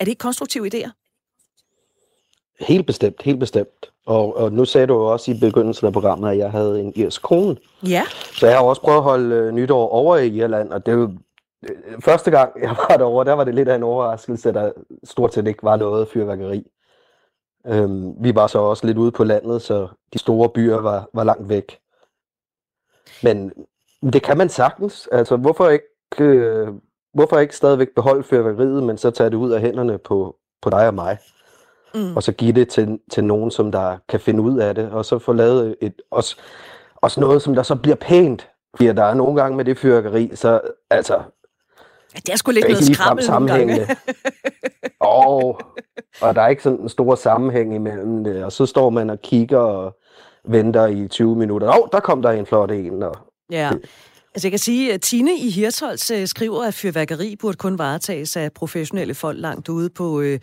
[0.00, 0.90] Er det ikke konstruktive idéer?
[2.60, 3.92] Helt bestemt, helt bestemt.
[4.06, 6.92] Og, og nu sagde du jo også i begyndelsen af programmet, at jeg havde en
[6.96, 7.56] irsk kone.
[7.86, 8.02] Ja.
[8.32, 10.96] Så jeg har også prøvet at holde øh, nytår over i Irland, og det er
[10.96, 11.12] jo
[11.70, 14.72] øh, første gang, jeg var derovre, der var det lidt af en overraskelse, at der
[15.04, 16.66] stort set ikke var noget fyrværkeri.
[17.66, 21.24] Øhm, vi var så også lidt ude på landet, så de store byer var, var
[21.24, 21.78] langt væk.
[23.22, 23.52] Men
[24.12, 25.08] det kan man sagtens.
[25.12, 25.84] Altså, hvorfor ikke
[26.18, 26.68] øh,
[27.14, 30.86] hvorfor ikke stadigvæk beholde fyrværkeriet, men så tage det ud af hænderne på, på dig
[30.86, 31.18] og mig?
[31.94, 32.16] Mm.
[32.16, 35.04] Og så give det til, til nogen, som der kan finde ud af det, og
[35.04, 36.36] så få lavet et, også,
[36.96, 38.48] også noget, som der så bliver pænt.
[38.76, 41.14] Fordi der er nogle gange med det fyrværkeri, så altså...
[42.14, 43.86] Ja, det er sgu lidt noget skrammel gange.
[45.00, 45.60] og,
[46.22, 49.20] og der er ikke sådan en stor sammenhæng imellem det, og så står man og
[49.22, 49.96] kigger og
[50.44, 51.68] venter i 20 minutter.
[51.68, 53.02] Åh, oh, der kom der en flot en.
[53.02, 53.16] Og
[53.50, 53.70] ja.
[53.72, 53.90] Det,
[54.34, 58.36] Altså jeg kan sige, at Tine i Hirtholz øh, skriver, at fyrværkeri burde kun varetages
[58.36, 60.40] af professionelle folk langt ude på øh,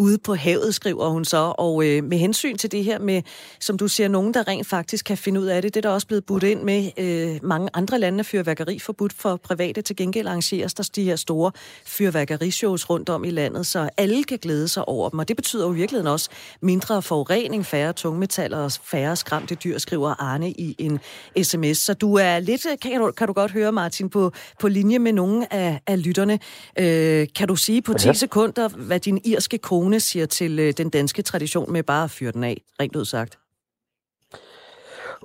[0.00, 1.54] ude på havet, skriver hun så.
[1.58, 3.22] Og øh, med hensyn til det her med,
[3.60, 5.94] som du siger, nogen, der rent faktisk kan finde ud af det, det er der
[5.94, 9.82] også blevet budt ind med øh, mange andre lande fyrværkeri forbudt for private.
[9.82, 11.52] Til gengæld arrangeres der de her store
[11.86, 15.18] fyrværkerishows rundt om i landet, så alle kan glæde sig over dem.
[15.18, 19.78] Og det betyder jo i virkeligheden også mindre forurening, færre tungmetaller og færre skræmte dyr,
[19.78, 21.00] skriver Arne i en
[21.42, 21.78] sms.
[21.78, 25.12] Så du er lidt, kan du, kan du godt høre, Martin, på, på linje med
[25.12, 26.38] nogle af, af lytterne.
[26.78, 28.12] Øh, kan du sige på 10 ja.
[28.12, 32.10] sekunder, hvad din irske kone kone siger til øh, den danske tradition med bare at
[32.10, 33.38] fyre den af, rent ud sagt?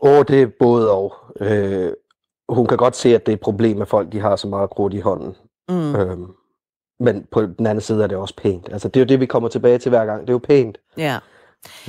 [0.02, 1.14] Åh, det er både og.
[1.42, 1.92] Øh,
[2.50, 4.70] hun kan godt se, at det er et problem, at folk de har så meget
[4.70, 5.36] krudt i hånden.
[5.70, 5.96] Mm.
[5.96, 6.18] Øh,
[7.00, 8.70] men på den anden side er det også pænt.
[8.72, 10.22] Altså, det er jo det, vi kommer tilbage til hver gang.
[10.22, 10.78] Det er jo pænt.
[10.98, 11.20] Ja.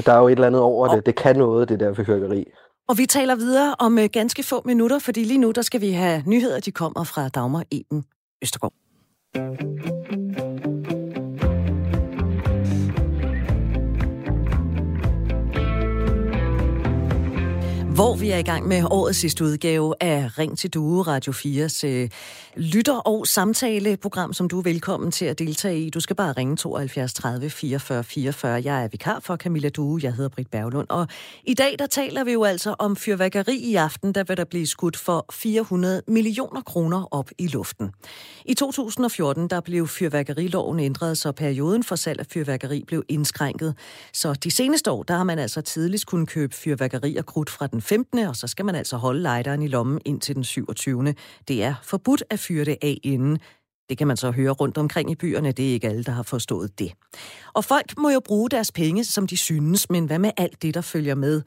[0.07, 1.07] Der er jo et eller andet over det.
[1.07, 2.45] Det kan noget, det der fyrværkeri.
[2.89, 5.91] Og vi taler videre om øh, ganske få minutter, fordi lige nu der skal vi
[5.91, 8.05] have nyheder, de kommer fra Dagmar Eben
[8.43, 8.73] Østergaard.
[17.97, 21.87] Hvor vi er i gang med årets sidste udgave af Ring til Due, Radio 4's
[21.87, 22.09] øh,
[22.57, 25.91] lytter- og samtaleprogram, som du er velkommen til at deltage i.
[25.91, 28.63] Du skal bare ringe 72 30 44 44.
[28.65, 30.87] Jeg er vikar for Camilla Due, jeg hedder Britt Berglund.
[30.91, 31.09] Og
[31.45, 34.67] i dag, der taler vi jo altså om fyrværkeri i aften, der vil der blive
[34.67, 37.91] skudt for 400 millioner kroner op i luften.
[38.45, 43.75] I 2014, der blev fyrværkeriloven ændret, så perioden for salg af fyrværkeri blev indskrænket.
[44.13, 47.67] Så de seneste år, der har man altså tidligst kunne købe fyrværkeri og krudt fra
[47.67, 48.19] den 15.
[48.19, 51.15] og så skal man altså holde lighteren i lommen indtil den 27.
[51.49, 53.39] Det er forbudt at fyre det af inden.
[53.89, 56.23] Det kan man så høre rundt omkring i byerne, det er ikke alle, der har
[56.23, 56.93] forstået det.
[57.55, 60.75] Og folk må jo bruge deres penge, som de synes, men hvad med alt det,
[60.75, 61.43] der følger med?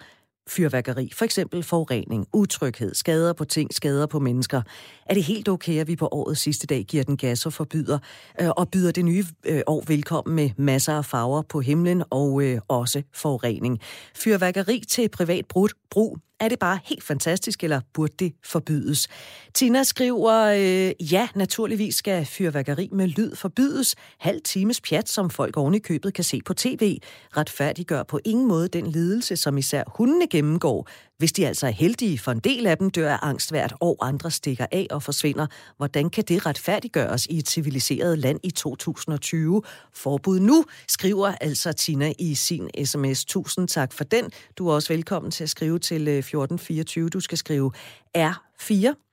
[0.50, 4.62] fyrværkeri, for eksempel forurening, utryghed, skader på ting, skader på mennesker.
[5.06, 8.00] Er det helt okay, at vi på årets sidste dag giver den gas og forbyder,
[8.42, 12.44] øh, og byder det nye øh, år velkommen med masser af farver på himlen og
[12.44, 13.80] øh, også forurening?
[14.16, 19.08] Fyrværkeri til privat brug, er det bare helt fantastisk, eller burde det forbydes?
[19.54, 23.96] Tina skriver, øh, ja, naturligvis skal fyrværkeri med lyd forbydes.
[24.20, 26.98] Halv times pjat, som folk oven i købet kan se på tv,
[27.38, 30.88] retfærdiggør på ingen måde den lidelse, som især hundene gennemgår,
[31.20, 34.04] hvis de altså er heldige, for en del af dem dør af angst hvert år,
[34.04, 35.48] andre stikker af og forsvinder.
[35.78, 39.62] Hvordan kan det retfærdiggøres i et civiliseret land i 2020?
[39.94, 43.26] Forbud nu, skriver altså Tina i sin sms.
[43.26, 44.32] Tusind tak for den.
[44.58, 47.10] Du er også velkommen til at skrive til øh, 1424.
[47.10, 47.72] Du skal skrive
[48.18, 49.06] R4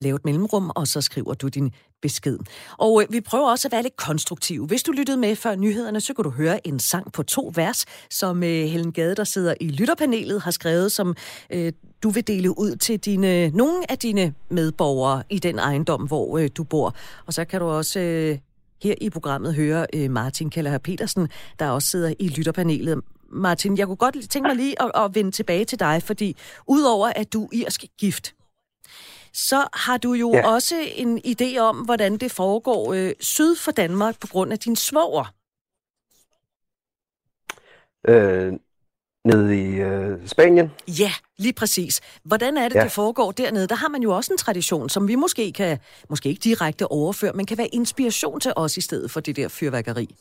[0.00, 1.70] Lav et mellemrum, og så skriver du din
[2.02, 2.38] besked.
[2.78, 4.66] Og øh, vi prøver også at være lidt konstruktive.
[4.66, 7.84] Hvis du lyttede med før nyhederne, så kunne du høre en sang på to vers,
[8.10, 11.14] som øh, Helen Gade, der sidder i lytterpanelet, har skrevet, som
[11.50, 16.38] øh, du vil dele ud til dine, nogle af dine medborgere i den ejendom, hvor
[16.38, 16.96] øh, du bor.
[17.26, 18.00] Og så kan du også...
[18.00, 18.38] Øh,
[18.82, 21.28] her i programmet høre øh, Martin Keller Petersen,
[21.58, 23.00] der også sidder i lytterpanelet.
[23.32, 27.12] Martin, jeg kunne godt tænke mig lige at, at vende tilbage til dig, fordi udover
[27.16, 28.34] at du er irsk gift,
[29.36, 30.48] så har du jo ja.
[30.48, 34.76] også en idé om, hvordan det foregår øh, syd for Danmark på grund af din
[34.76, 35.34] svoger.
[38.08, 38.52] Øh,
[39.24, 40.70] nede i øh, Spanien?
[40.88, 42.00] Ja, lige præcis.
[42.24, 42.84] Hvordan er det, ja.
[42.84, 43.66] det foregår dernede?
[43.66, 45.78] Der har man jo også en tradition, som vi måske kan,
[46.10, 49.48] måske ikke direkte overføre, men kan være inspiration til os i stedet for det der
[49.48, 50.14] fyrværkeri.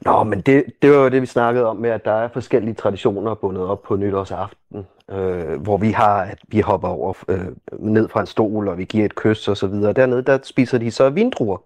[0.00, 2.74] Nå, men det, det var jo det, vi snakkede om med, at der er forskellige
[2.74, 8.08] traditioner bundet op på nytårsaften, øh, hvor vi har, at vi hopper over øh, ned
[8.08, 9.92] fra en stol, og vi giver et kys og så videre.
[9.92, 11.58] Dernede, der spiser de så vindruer.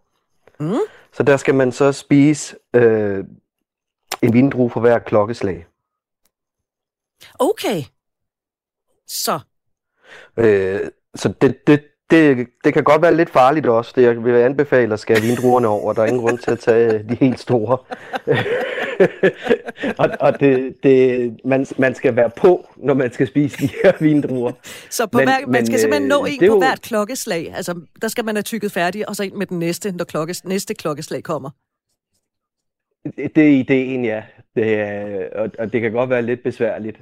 [0.61, 0.75] Mm.
[1.13, 3.25] Så der skal man så spise øh,
[4.23, 5.67] en vindrue for hver klokkeslag.
[7.39, 7.83] Okay.
[9.07, 9.41] Så.
[10.37, 10.81] Øh,
[11.15, 13.93] så det, det, det, det kan godt være lidt farligt også.
[13.97, 15.93] Det jeg vil anbefale at skære vindruerne over.
[15.93, 17.79] Der er ingen grund til at tage de helt store.
[19.99, 23.93] og og det, det, man, man skal være på, når man skal spise de her
[24.01, 24.53] vindruer.
[24.91, 26.59] Så på men, hver, man skal men, simpelthen nå øh, en på jo...
[26.59, 27.53] hvert klokkeslag.
[27.57, 30.45] Altså, der skal man have tykket færdig, og så ind med den næste, når klokkes,
[30.45, 31.51] næste klokkeslag kommer.
[33.17, 34.23] Det er ideen, ja.
[34.57, 37.01] Det og, og det kan godt være lidt besværligt.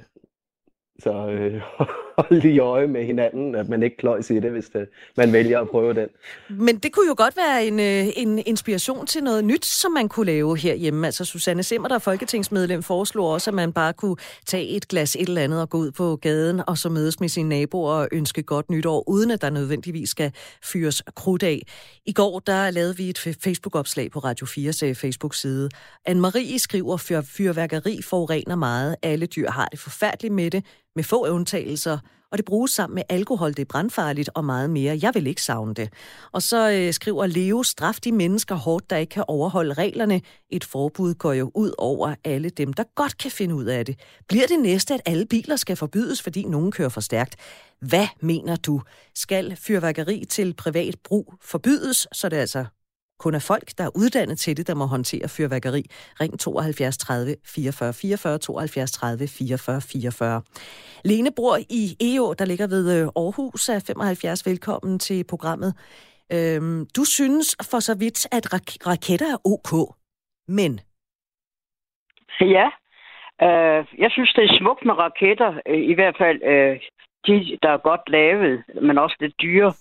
[0.99, 1.61] Så øh,
[2.17, 5.59] hold lige øje med hinanden, at man ikke kløjs i det, hvis det, man vælger
[5.59, 6.07] at prøve den.
[6.49, 10.09] Men det kunne jo godt være en, øh, en inspiration til noget nyt, som man
[10.09, 11.05] kunne lave herhjemme.
[11.07, 15.15] Altså Susanne Simmer, der er folketingsmedlem, foreslår også, at man bare kunne tage et glas
[15.15, 18.07] et eller andet og gå ud på gaden, og så mødes med sine naboer og
[18.11, 20.31] ønske godt nytår, uden at der nødvendigvis skal
[20.63, 21.61] fyres krudt af.
[22.05, 25.69] I går, der lavede vi et Facebook-opslag på Radio 4's øh, Facebook-side.
[26.09, 28.95] Anne-Marie skriver, at fyrværkeri forurener meget.
[29.03, 30.65] Alle dyr har det forfærdeligt med det
[30.97, 31.97] med få undtagelser,
[32.31, 34.99] og det bruges sammen med alkohol, det er brandfarligt og meget mere.
[35.01, 35.89] Jeg vil ikke savne det.
[36.31, 40.21] Og så øh, skriver Leo, straf de mennesker hårdt, der ikke kan overholde reglerne.
[40.49, 43.99] Et forbud går jo ud over alle dem, der godt kan finde ud af det.
[44.29, 47.35] Bliver det næste, at alle biler skal forbydes, fordi nogen kører for stærkt?
[47.81, 48.81] Hvad mener du?
[49.15, 52.65] Skal fyrværkeri til privat brug forbydes, så det altså
[53.19, 55.83] kun er folk, der er uddannet til det, der må håndtere fyrværkeri.
[56.21, 60.41] Ring 72 30 44 44, 72 30 44 44.
[61.05, 64.45] Lene bor i EO, der ligger ved øh, Aarhus, er 75.
[64.45, 65.73] Velkommen til programmet.
[66.35, 69.71] Øhm, du synes for så vidt, at rak- raketter er ok,
[70.47, 70.79] men...
[72.41, 72.67] Ja,
[73.45, 76.79] øh, jeg synes, det er smukt med raketter, øh, i hvert fald øh,
[77.27, 79.73] de, der er godt lavet, men også lidt dyre.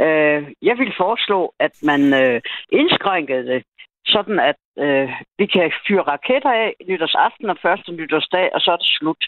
[0.00, 2.40] Øh, jeg vil foreslå, at man øh,
[2.72, 3.62] indskrænkede det,
[4.06, 8.76] sådan at øh, vi kan fyre raketter af nytårsaften og første nytårsdag, og så er
[8.76, 9.24] det slut.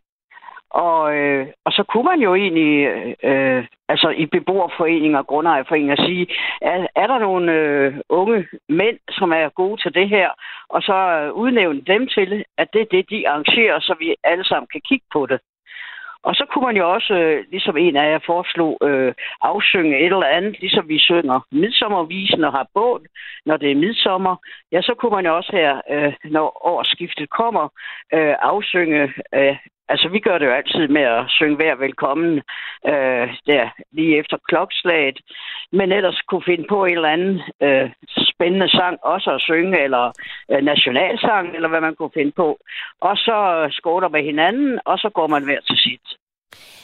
[0.70, 2.74] Og, øh, og så kunne man jo egentlig,
[3.22, 6.26] øh, altså i beboerforeninger og grundejerforeninger, sige,
[6.62, 10.30] er, er der nogle øh, unge mænd, som er gode til det her,
[10.68, 14.44] og så øh, udnævne dem til, at det er det, de arrangerer, så vi alle
[14.44, 15.40] sammen kan kigge på det.
[16.24, 20.12] Og så kunne man jo også, øh, ligesom en af jer foreslog, øh, afsynge et
[20.12, 23.02] eller andet, ligesom vi synger midsommervisen og har båd,
[23.46, 24.36] når det er midsommer.
[24.72, 27.64] Ja, så kunne man jo også her, øh, når årsskiftet kommer,
[28.14, 29.02] øh, afsynge
[29.34, 29.56] øh,
[29.88, 32.32] Altså, vi gør det jo altid med at synge hver velkommen
[32.92, 35.18] øh, der lige efter klokslaget.
[35.72, 37.90] Men ellers kunne finde på en eller anden øh,
[38.32, 40.12] spændende sang også at synge, eller
[40.50, 42.58] øh, nationalsang, eller hvad man kunne finde på.
[43.00, 46.06] Og så skåler med hinanden, og så går man hver til sit.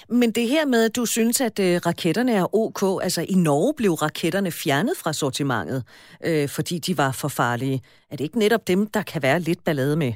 [0.08, 3.74] Men det her med, at du synes, at øh, raketterne er ok, altså i Norge
[3.76, 5.84] blev raketterne fjernet fra sortimentet,
[6.26, 7.80] øh, fordi de var for farlige.
[8.10, 10.12] Er det ikke netop dem, der kan være lidt ballade med?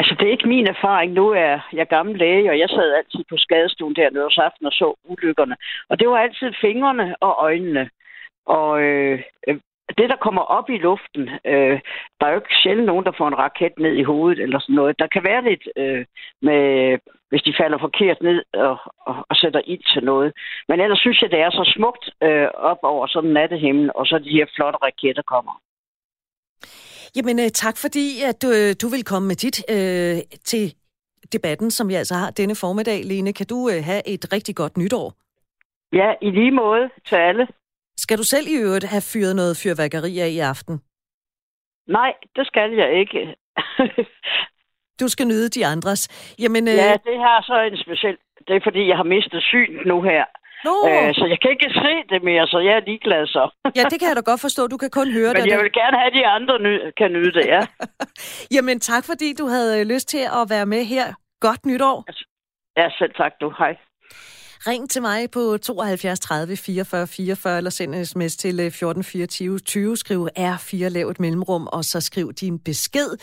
[0.00, 1.12] Altså, det er ikke min erfaring.
[1.12, 4.94] Nu er jeg gammel læge, og jeg sad altid på skadestuen der aften og så
[5.04, 5.56] ulykkerne.
[5.88, 7.90] Og det var altid fingrene og øjnene.
[8.46, 9.56] Og øh, øh,
[9.98, 11.80] det, der kommer op i luften, øh,
[12.18, 14.74] der er jo ikke sjældent nogen, der får en raket ned i hovedet eller sådan
[14.74, 14.98] noget.
[14.98, 16.04] Der kan være lidt øh,
[16.42, 16.98] med,
[17.30, 20.32] hvis de falder forkert ned og, og, og sætter ild til noget.
[20.68, 24.06] Men ellers synes jeg, det er så smukt øh, op over sådan en nattehimmel, og
[24.06, 25.60] så de her flotte raketter kommer.
[27.16, 30.74] Jamen, øh, tak fordi, at du, øh, du vil komme med dit øh, til
[31.32, 33.04] debatten, som vi altså har denne formiddag.
[33.04, 35.06] Lene, kan du øh, have et rigtig godt nytår?
[35.92, 37.46] Ja, i lige måde til alle.
[37.96, 40.80] Skal du selv i øvrigt have fyret noget fyrværkeri af i aften?
[41.88, 43.36] Nej, det skal jeg ikke.
[45.00, 46.02] du skal nyde de andres.
[46.38, 46.74] Jamen, øh...
[46.74, 48.16] Ja, det har så en speciel...
[48.48, 50.24] Det er, fordi jeg har mistet syn nu her.
[50.68, 50.74] Nå.
[50.88, 53.44] Øh, så jeg kan ikke se det mere, så jeg er ligeglad så.
[53.78, 54.62] ja, det kan jeg da godt forstå.
[54.66, 55.38] Du kan kun høre det.
[55.42, 57.62] Men jeg vil gerne have, at de andre ny- kan nyde det, ja.
[58.54, 61.06] Jamen tak, fordi du havde lyst til at være med her.
[61.40, 61.96] Godt nytår.
[62.76, 63.52] Ja, selv tak du.
[63.58, 63.76] Hej.
[64.66, 69.58] Ring til mig på 72 30 44 44, eller send en sms til øh, 1424
[69.58, 69.96] 20.
[69.96, 73.16] Skriv R4, lav et mellemrum, og så skriv din besked.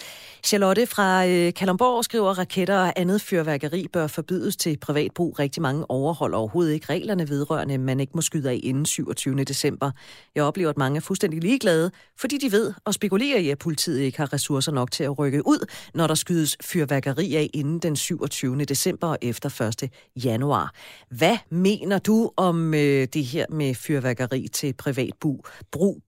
[0.43, 5.39] Charlotte fra øh, Kalundborg skriver, raketter og andet fyrværkeri bør forbydes til privatbrug.
[5.39, 9.43] Rigtig mange overholder overhovedet ikke reglerne vedrørende, man ikke må skyde af inden 27.
[9.43, 9.91] december.
[10.35, 13.99] Jeg oplever, at mange er fuldstændig ligeglade, fordi de ved og spekulerer i, at politiet
[13.99, 17.95] ikke har ressourcer nok til at rykke ud, når der skydes fyrværkeri af inden den
[17.95, 18.65] 27.
[18.65, 19.89] december og efter 1.
[20.15, 20.73] januar.
[21.09, 25.45] Hvad hvad mener du om øh, det her med fyrværkeri til privat brug?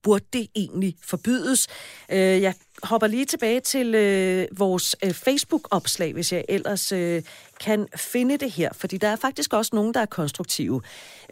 [0.02, 1.68] Burde det egentlig forbydes?
[2.10, 7.22] Øh, jeg hopper lige tilbage til øh, vores øh, Facebook-opslag, hvis jeg ellers øh,
[7.60, 10.82] kan finde det her, fordi der er faktisk også nogen, der er konstruktive.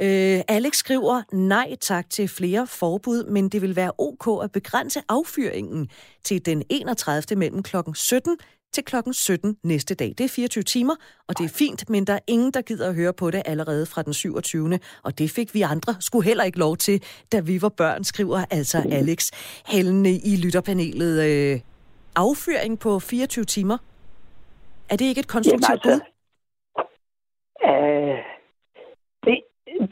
[0.00, 5.02] Øh, Alex skriver, nej tak til flere forbud, men det vil være ok at begrænse
[5.08, 5.88] affyringen
[6.24, 7.38] til den 31.
[7.38, 7.76] mellem kl.
[7.94, 8.36] 17
[8.72, 10.08] til klokken 17 næste dag.
[10.18, 10.94] Det er 24 timer,
[11.28, 13.86] og det er fint, men der er ingen, der gider at høre på det allerede
[13.86, 14.78] fra den 27.
[15.04, 17.02] Og det fik vi andre skulle heller ikke lov til,
[17.32, 19.30] da vi var børn, skriver altså Alex
[19.72, 21.14] Hellene i lytterpanelet.
[21.28, 21.60] Øh,
[22.16, 23.78] affyring på 24 timer.
[24.90, 26.04] Er det ikke et konstruktivt Jamen, altså,
[27.70, 28.18] øh,
[29.26, 29.38] det,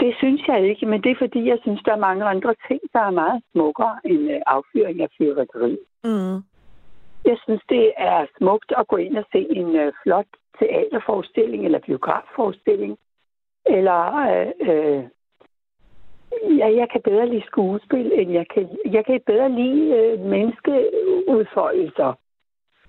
[0.03, 2.81] det synes jeg ikke, men det er fordi, jeg synes, der er mange andre ting,
[2.93, 5.77] der er meget smukkere end øh, affyring af fyrværkeri.
[6.05, 6.39] Mm.
[7.27, 10.27] Jeg synes, det er smukt at gå ind og se en øh, flot
[10.59, 12.99] teaterforestilling eller biografforestilling.
[13.67, 14.01] Eller
[14.33, 15.05] øh, øh,
[16.59, 22.13] ja, jeg kan bedre lide skuespil, end jeg kan, jeg kan bedre lide øh, menneskeudfoldelser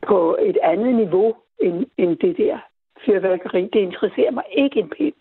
[0.08, 2.58] på et andet niveau end, end det der
[3.06, 3.62] fyrværkeri.
[3.74, 5.14] Det interesserer mig ikke en pind.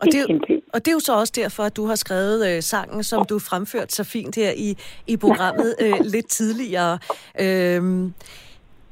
[0.00, 2.62] Og det, er, og det er jo så også derfor, at du har skrevet øh,
[2.62, 4.76] sangen, som du fremførte så fint her i,
[5.06, 6.98] i programmet øh, lidt tidligere.
[7.40, 7.82] Øh,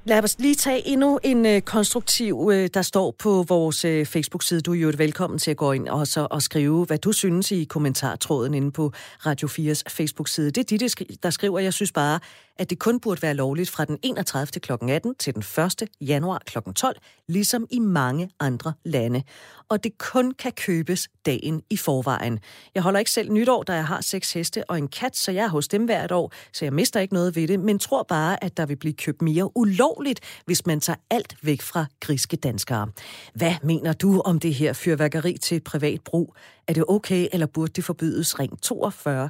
[0.07, 4.61] Lad os lige tage endnu en øh, konstruktiv, øh, der står på vores øh, Facebook-side.
[4.61, 7.53] Du er jo velkommen til at gå ind og, så, og skrive, hvad du synes
[7.53, 8.93] i kommentartråden inde på
[9.27, 10.51] Radio 4's Facebook-side.
[10.51, 12.21] Det er de, der skriver, jeg synes bare,
[12.57, 14.47] at det kun burde være lovligt fra den 31.
[14.47, 14.73] kl.
[14.89, 15.43] 18 til den
[15.83, 15.89] 1.
[16.01, 16.59] januar kl.
[16.77, 16.97] 12,
[17.29, 19.23] ligesom i mange andre lande.
[19.69, 22.39] Og det kun kan købes dagen i forvejen.
[22.75, 25.45] Jeg holder ikke selv nytår, da jeg har seks heste og en kat, så jeg
[25.45, 28.45] er hos dem hvert år, så jeg mister ikke noget ved det, men tror bare,
[28.45, 32.89] at der vil blive købt mere ulovligt, hvis man tager alt væk fra griske danskere.
[33.35, 36.35] Hvad mener du om det her fyrværkeri til privat brug?
[36.69, 38.39] Er det okay, eller burde det forbydes?
[38.39, 39.29] Ring 42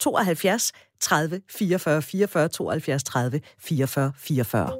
[0.00, 4.70] 72 30 44 44 72 30 44 44.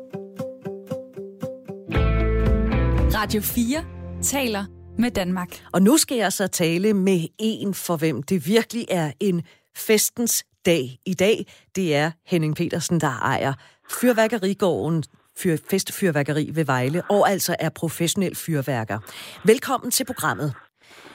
[3.15, 3.85] Radio 4
[4.23, 4.65] taler
[4.99, 5.63] med Danmark.
[5.73, 9.43] Og nu skal jeg så tale med en, for hvem det virkelig er en
[9.77, 11.47] festens dag i dag.
[11.77, 13.53] Det er Henning Petersen, der ejer
[14.01, 15.05] Fyrværkerigården
[15.37, 18.99] fyr, Festfyrværkeri ved Vejle, og altså er professionel fyrværker.
[19.45, 20.55] Velkommen til programmet.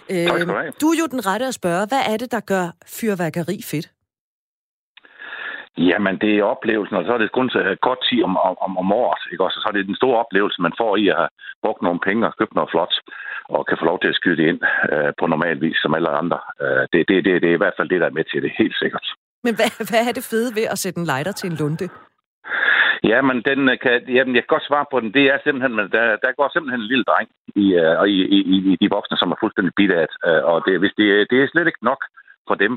[0.10, 0.72] Tak skal du Øh, have.
[0.82, 2.66] du er jo den rette at spørge, hvad er det, der gør
[2.98, 3.88] fyrværkeri fedt?
[5.78, 8.34] Jamen, det er oplevelsen, og så er det kun så kort tid om,
[8.66, 9.58] om, om året, ikke også?
[9.62, 11.30] Så er det den store oplevelse, man får i at have
[11.64, 12.94] brugt nogle penge og købt noget flot,
[13.54, 14.62] og kan få lov til at skyde det ind
[14.94, 16.40] øh, på normal vis, som alle andre.
[16.64, 18.52] Øh, det, det, det, det er i hvert fald det, der er med til det,
[18.62, 19.06] helt sikkert.
[19.46, 21.88] Men hvad, hvad er det fede ved at sætte en lighter til en lunde?
[23.04, 25.14] Ja, men den øh, kan, jamen, jeg kan godt svare på den.
[25.14, 28.18] Det er simpelthen, men der, der går simpelthen en lille dreng i, uh, og i,
[28.38, 28.40] i,
[28.72, 31.38] i, de voksne, som er fuldstændig bidt af uh, øh, Og det, hvis det, det
[31.38, 32.02] er slet ikke nok
[32.48, 32.74] for dem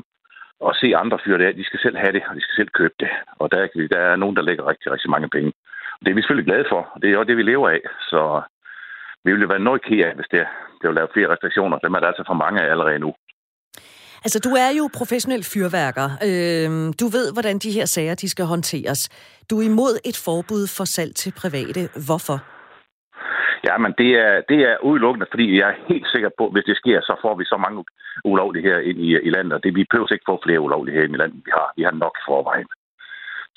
[0.67, 1.53] at se andre fyre det af.
[1.55, 3.09] De skal selv have det, og de skal selv købe det.
[3.39, 5.51] Og der, der er nogen, der lægger rigtig, rigtig mange penge.
[6.01, 6.81] Det er vi selvfølgelig glade for.
[7.01, 7.81] Det er jo det, vi lever af.
[8.09, 8.41] Så
[9.25, 10.45] vi ville være noget ked af, hvis det
[10.79, 11.77] blev lavet flere restriktioner.
[11.77, 13.13] Dem er der altså for mange af allerede nu.
[14.25, 16.07] Altså, du er jo professionel fyrværker.
[16.29, 19.01] Øhm, du ved, hvordan de her sager de skal håndteres.
[19.49, 21.81] Du er imod et forbud for salg til private.
[22.07, 22.37] Hvorfor?
[23.67, 26.69] Ja, men det er, det er udelukkende, fordi jeg er helt sikker på, at hvis
[26.69, 27.79] det sker, så får vi så mange
[28.31, 29.63] ulovligheder ind i, i landet.
[29.63, 31.67] Det, vi behøver ikke få flere ulovligheder ind i landet, vi har.
[31.77, 32.69] Vi har nok forvejen.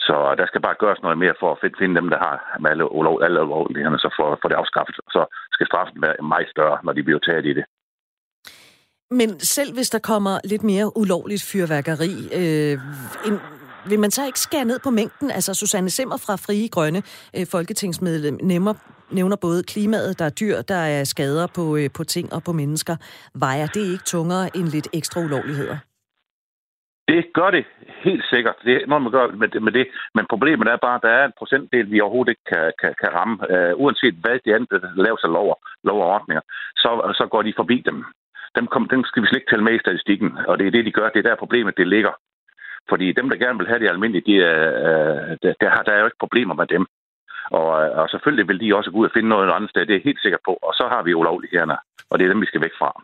[0.07, 2.71] Så der skal bare gøres noget mere for at finde, finde dem, der har med
[2.71, 4.95] alle, ulov, alle ulovlighederne, så for, for det afskaffet.
[5.17, 5.23] Så
[5.55, 7.65] skal straffen være meget større, når de bliver taget i det.
[9.11, 12.79] Men selv hvis der kommer lidt mere ulovligt fyrværkeri, øh,
[13.27, 13.35] en,
[13.91, 15.31] vil man så ikke skære ned på mængden?
[15.31, 17.03] Altså, Susanne Simmer fra Frie Grønne,
[17.37, 18.75] øh, folketingsmedlem, nævner,
[19.11, 22.53] nævner både klimaet, der er dyr, der er skader på, øh, på ting og på
[22.53, 22.97] mennesker.
[23.35, 25.79] Vejer det ikke tungere end lidt ekstra ulovligheder?
[27.09, 27.65] Det gør det
[28.05, 28.57] helt sikkert.
[28.65, 29.63] Det er noget, man gør med det.
[29.63, 29.87] Med det.
[30.15, 33.11] Men problemet er bare, at der er en procentdel, vi overhovedet ikke kan, kan, kan
[33.19, 33.37] ramme.
[33.55, 35.47] Uh, uanset hvad det andet, laver laves af lov,
[35.89, 36.45] lov og ordninger,
[36.83, 38.05] så, så går de forbi dem.
[38.57, 40.85] Dem, kom, dem skal vi slet ikke tælle med i statistikken, og det er det,
[40.85, 41.09] de gør.
[41.09, 42.15] Det er der problemet, det ligger.
[42.89, 45.93] Fordi dem, der gerne vil have det almindelige, de er, øh, der, der, har, der
[45.93, 46.87] er jo ikke problemer med dem.
[47.51, 49.91] Og, øh, og selvfølgelig vil de også gå ud og finde noget andet sted, det
[49.91, 50.53] er jeg helt sikker på.
[50.63, 51.77] Og så har vi ulovlighederne,
[52.11, 53.03] og det er dem, vi skal væk fra.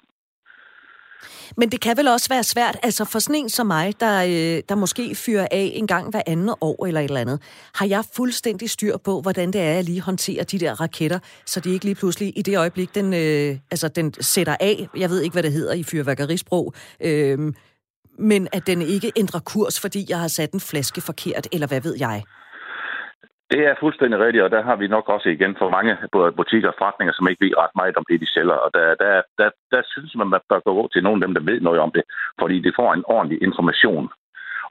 [1.57, 4.63] Men det kan vel også være svært, altså for sådan en som mig, der, øh,
[4.69, 7.43] der måske fyrer af en gang hver andet år eller et eller andet,
[7.75, 11.61] har jeg fuldstændig styr på, hvordan det er, at lige håndterer de der raketter, så
[11.61, 15.21] de ikke lige pludselig i det øjeblik, den, øh, altså, den sætter af, jeg ved
[15.21, 17.53] ikke, hvad det hedder i fyrværkerisprog, øh,
[18.19, 21.81] men at den ikke ændrer kurs, fordi jeg har sat en flaske forkert, eller hvad
[21.81, 22.23] ved jeg.
[23.53, 26.69] Det er fuldstændig rigtigt, og der har vi nok også igen for mange både butikker
[26.73, 28.59] og forretninger, som ikke ved ret meget om det, de sælger.
[28.65, 31.43] Og der, der, der, der synes man, man bør gå til nogle af dem, der
[31.51, 32.05] ved noget om det,
[32.41, 34.05] fordi de får en ordentlig information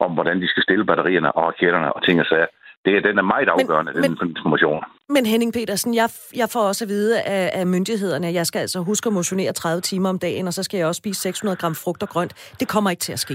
[0.04, 2.50] om, hvordan de skal stille batterierne og raketterne og ting og sager.
[2.84, 4.84] Det er, den er meget afgørende, men, den men- information.
[5.08, 8.60] Men Henning Petersen, jeg, jeg får også at vide af, af myndighederne, at jeg skal
[8.60, 11.56] altså huske at motionere 30 timer om dagen, og så skal jeg også spise 600
[11.56, 12.32] gram frugt og grønt.
[12.60, 13.34] Det kommer ikke til at ske.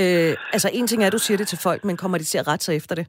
[0.00, 2.38] Øh, altså, en ting er, at du siger det til folk, men kommer de til
[2.38, 3.06] at rette sig efter det?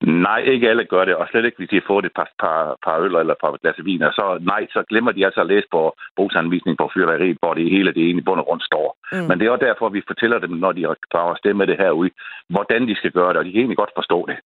[0.00, 2.76] Nej, ikke alle gør det, og slet ikke, hvis de har fået et par, par,
[2.84, 4.02] par øl eller et par glas vin.
[4.02, 7.70] Og så nej, så glemmer de altså at læse på brugsanvisning på fyrværkeriet, hvor det
[7.70, 8.96] hele det i bund og grund står.
[9.12, 9.26] Mm.
[9.28, 10.82] Men det er også derfor, vi fortæller dem, når de
[11.12, 12.10] drager afsted med det her ud,
[12.48, 14.38] hvordan de skal gøre det, og de kan egentlig godt forstå det.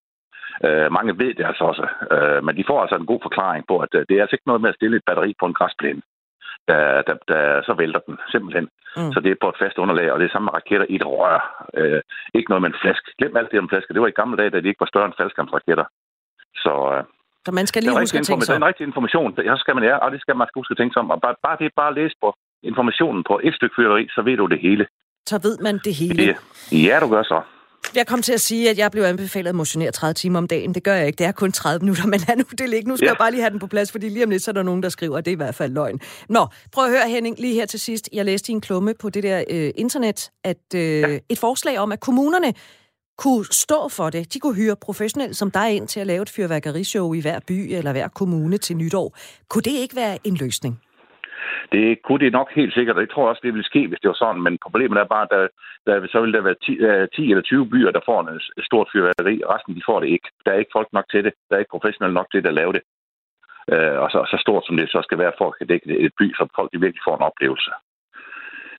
[0.66, 3.78] Uh, mange ved det altså også, uh, men de får altså en god forklaring på,
[3.78, 6.02] at uh, det er altså ikke noget med at stille et batteri på en græsplæne.
[6.68, 8.66] Der, der, der, så vælter den simpelthen.
[8.96, 9.12] Mm.
[9.12, 11.38] Så det er på et fast underlag, og det er samme raketter i et rør.
[11.80, 12.00] Uh,
[12.34, 13.08] ikke noget med en flaske.
[13.18, 13.92] Glem alt det om flasker.
[13.94, 15.86] Det var i gamle dage, da de ikke var større end faldskærmsraketter.
[16.64, 17.04] Så uh,
[17.46, 18.62] Så man skal lige huske at tænke sig det er om.
[18.62, 19.30] en rigtig information.
[19.36, 21.10] Det så skal man, ja, og det skal man huske at tænke sig om.
[21.14, 22.28] Og bare, bare det bare læse på
[22.70, 24.84] informationen på et stykke fyrværkeri, så ved du det hele.
[25.30, 26.18] Så ved man det hele.
[26.26, 26.36] Det,
[26.88, 27.40] ja, du gør så.
[27.94, 30.74] Jeg kom til at sige, at jeg blev anbefalet at motionere 30 timer om dagen.
[30.74, 31.16] Det gør jeg ikke.
[31.16, 32.88] Det er kun 30 minutter, men lad nu det ligge.
[32.88, 33.10] Nu skal ja.
[33.10, 34.82] Jeg bare lige have den på plads, fordi lige om lidt, så er der nogen,
[34.82, 36.00] der skriver, at det er i hvert fald løgn.
[36.28, 38.08] Nå, prøv at høre Henning, lige her til sidst.
[38.12, 41.18] Jeg læste i en klumme på det der øh, internet, at øh, ja.
[41.28, 42.54] et forslag om, at kommunerne
[43.18, 44.34] kunne stå for det.
[44.34, 47.74] De kunne hyre professionelle som dig ind til at lave et fyrværkerishow i hver by
[47.74, 49.16] eller hver kommune til nytår.
[49.48, 50.80] Kunne det ikke være en løsning?
[51.72, 54.08] Det kunne det nok helt sikkert, og jeg tror også, det ville ske, hvis det
[54.08, 54.42] var sådan.
[54.42, 55.48] Men problemet er bare, at der,
[55.86, 56.76] der, så vil der være 10,
[57.16, 59.34] 10 øh, eller 20 byer, der får en øh, stort fyrværkeri.
[59.52, 60.28] Resten, de får det ikke.
[60.44, 61.32] Der er ikke folk nok til det.
[61.48, 62.82] Der er ikke professionelle nok til at lave det.
[63.72, 66.26] Øh, og så, så stort som det så skal være for at dække et by,
[66.34, 67.70] så folk de virkelig får en oplevelse.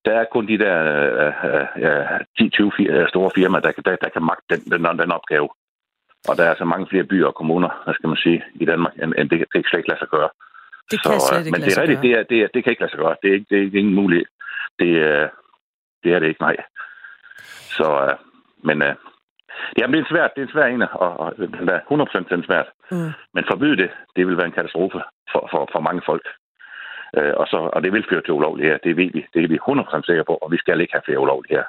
[0.05, 0.77] Der er kun de der
[1.23, 5.11] øh, øh, 10-20 fir- øh, store firmaer, der, der, der kan magte den, den, den
[5.11, 5.49] opgave.
[6.29, 8.93] Og der er så mange flere byer og kommuner, hvad skal man sige, i Danmark,
[9.03, 10.29] end, end det, det kan slet ikke lade sig gøre.
[10.91, 12.59] Det Så, kan øh, slet ikke men det er rigtigt, det, er, det, er, det
[12.63, 13.15] kan ikke lade sig gøre.
[13.21, 14.25] Det er, ikke, det er ikke ingen mulighed.
[14.79, 15.29] Det, er-
[16.03, 16.55] det er det ikke, nej.
[17.77, 18.15] Så, øh,
[18.67, 18.95] men øh,
[19.77, 22.35] jamen, det er en svært, det er en svær en, og, og den er 100%
[22.35, 22.67] den svært.
[22.91, 23.11] Mm.
[23.35, 24.99] Men forbyde det, det vil være en katastrofe
[25.31, 26.25] for, for, for mange folk.
[27.17, 28.77] Øh, og, så, og det vil føre til ulovligheder.
[28.83, 29.21] Det ved vi.
[29.33, 31.67] Det er vi 100% sikre på, og vi skal ikke have flere ulovligheder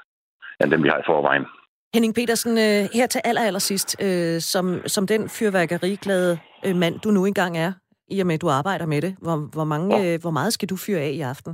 [0.61, 1.47] end dem, vi har i forvejen.
[1.95, 7.01] Henning Petersen, øh, her til aller, aller sidst, øh, som, som den fyrværkeriglade øh, mand,
[7.01, 7.73] du nu engang er,
[8.09, 10.19] i og med, at du arbejder med det, hvor, hvor, mange, ja.
[10.19, 11.53] hvor meget skal du fyre af i aften?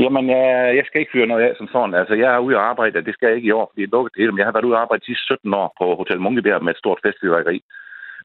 [0.00, 1.94] Jamen, jeg, jeg skal ikke fyre noget af som sådan.
[1.94, 3.88] Altså, jeg er ude og arbejde, og det skal jeg ikke i år, fordi det
[3.88, 6.20] er lukket det Jeg har været ude og arbejde de sidste 17 år på Hotel
[6.20, 7.58] Munkebjerg med et stort festfyrværkeri.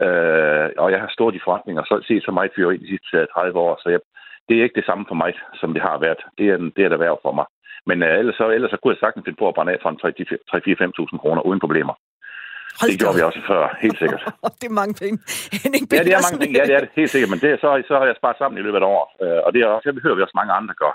[0.05, 3.27] Øh, og jeg har stået i forretning og så set så meget fyrværkeri de sidste
[3.33, 3.99] 30 år, så jeg,
[4.47, 6.21] det er ikke det samme for mig, som det har været.
[6.37, 7.45] Det er, det er der værd for mig.
[7.89, 9.89] Men uh, ellers, så, ellers så kunne jeg sagtens finde på at brænde af for
[9.89, 9.99] en
[11.13, 11.93] 3-4-5.000 kroner uden problemer.
[12.79, 14.23] Hold det gjorde vi også før, helt sikkert.
[14.61, 15.17] det er mange penge.
[15.63, 16.53] Henning ja, det er mange penge.
[16.59, 17.29] Ja, det er det, helt sikkert.
[17.33, 19.05] Men det, så, så har jeg sparet sammen i løbet af et år.
[19.23, 20.93] Uh, og det, er også, det hører vi også mange andre gør.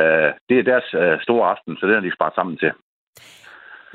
[0.00, 2.72] Uh, det er deres uh, store aften, så det har de sparet sammen til.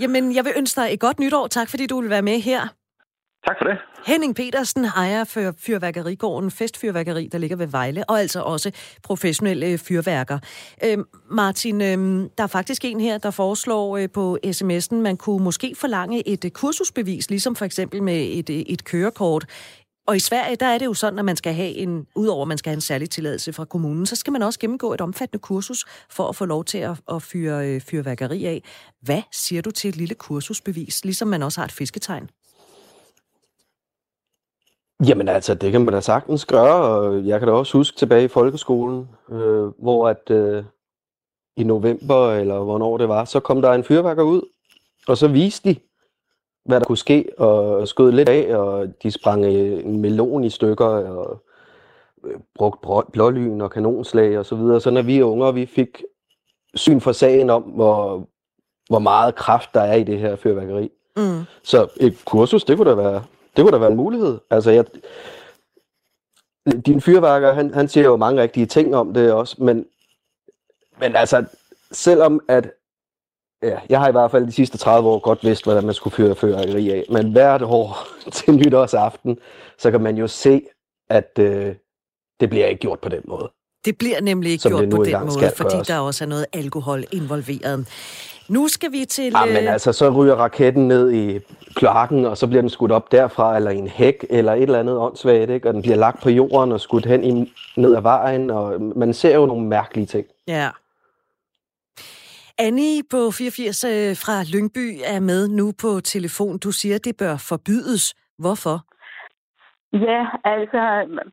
[0.02, 1.46] Jamen, jeg vil ønske dig et godt nytår.
[1.48, 2.62] Tak, fordi du vil være med her.
[3.48, 3.78] Tak for det.
[4.06, 8.72] Henning Petersen ejer for fyrværkerigården Festfyrværkeri, der ligger ved Vejle, og altså også
[9.04, 10.40] professionelle øh, fyrværker.
[10.84, 15.44] Øhm, Martin, øhm, der er faktisk en her, der foreslår øh, på sms'en, man kunne
[15.44, 19.46] måske forlange et øh, kursusbevis, ligesom for eksempel med et, øh, et kørekort.
[20.08, 22.48] Og i Sverige, der er det jo sådan, at man skal have en, udover at
[22.48, 25.42] man skal have en særlig tilladelse fra kommunen, så skal man også gennemgå et omfattende
[25.42, 28.64] kursus for at få lov til at, at fyre øh, fyrværkeri af.
[29.02, 32.30] Hvad siger du til et lille kursusbevis, ligesom man også har et fisketegn?
[35.08, 38.24] Jamen altså, det kan man da sagtens gøre, og jeg kan da også huske tilbage
[38.24, 40.64] i folkeskolen, øh, hvor at øh,
[41.58, 44.42] i november, eller hvornår det var, så kom der en fyrværker ud,
[45.08, 45.76] og så viste de,
[46.66, 50.86] hvad der kunne ske, og skød lidt af, og de sprang en melon i stykker,
[50.86, 51.44] og
[52.26, 54.82] øh, brugt blålyn og kanonslag og så videre.
[54.82, 56.04] Så når vi unge, vi fik
[56.76, 58.28] syn for sagen om, hvor,
[58.90, 60.92] hvor meget kraft der er i det her fyrværkeri.
[61.18, 61.42] Mm.
[61.64, 63.24] Så et kursus, det kunne da være
[63.56, 64.40] det kunne da være en mulighed.
[64.50, 64.86] Altså, jeg,
[66.86, 69.86] din fyrværker, han, han siger jo mange rigtige ting om det også, men,
[71.00, 71.46] men altså,
[71.92, 72.72] selvom at,
[73.64, 76.16] ja, jeg har i hvert fald de sidste 30 år godt vidst, hvordan man skulle
[76.16, 79.38] fyre fyrværkeri af, men hvert år til nytårsaften,
[79.78, 80.62] så kan man jo se,
[81.10, 81.76] at øh,
[82.40, 83.52] det bliver ikke gjort på den måde.
[83.86, 87.88] Det bliver nemlig ikke gjort på den måde, fordi der også er noget alkohol involveret.
[88.50, 89.24] Nu skal vi til...
[89.24, 91.40] Ja, men øh, altså, så ryger raketten ned i
[91.76, 94.80] kloakken, og så bliver den skudt op derfra, eller i en hæk, eller et eller
[94.80, 95.68] andet åndssvagt, ikke?
[95.68, 99.14] og den bliver lagt på jorden og skudt hen i, ned ad vejen, og man
[99.14, 100.28] ser jo nogle mærkelige ting.
[100.48, 100.70] Ja.
[102.58, 103.90] Annie på 84 øh,
[104.24, 106.58] fra Lyngby er med nu på telefon.
[106.58, 108.16] Du siger, at det bør forbydes.
[108.38, 108.78] Hvorfor?
[109.94, 110.82] Ja, altså,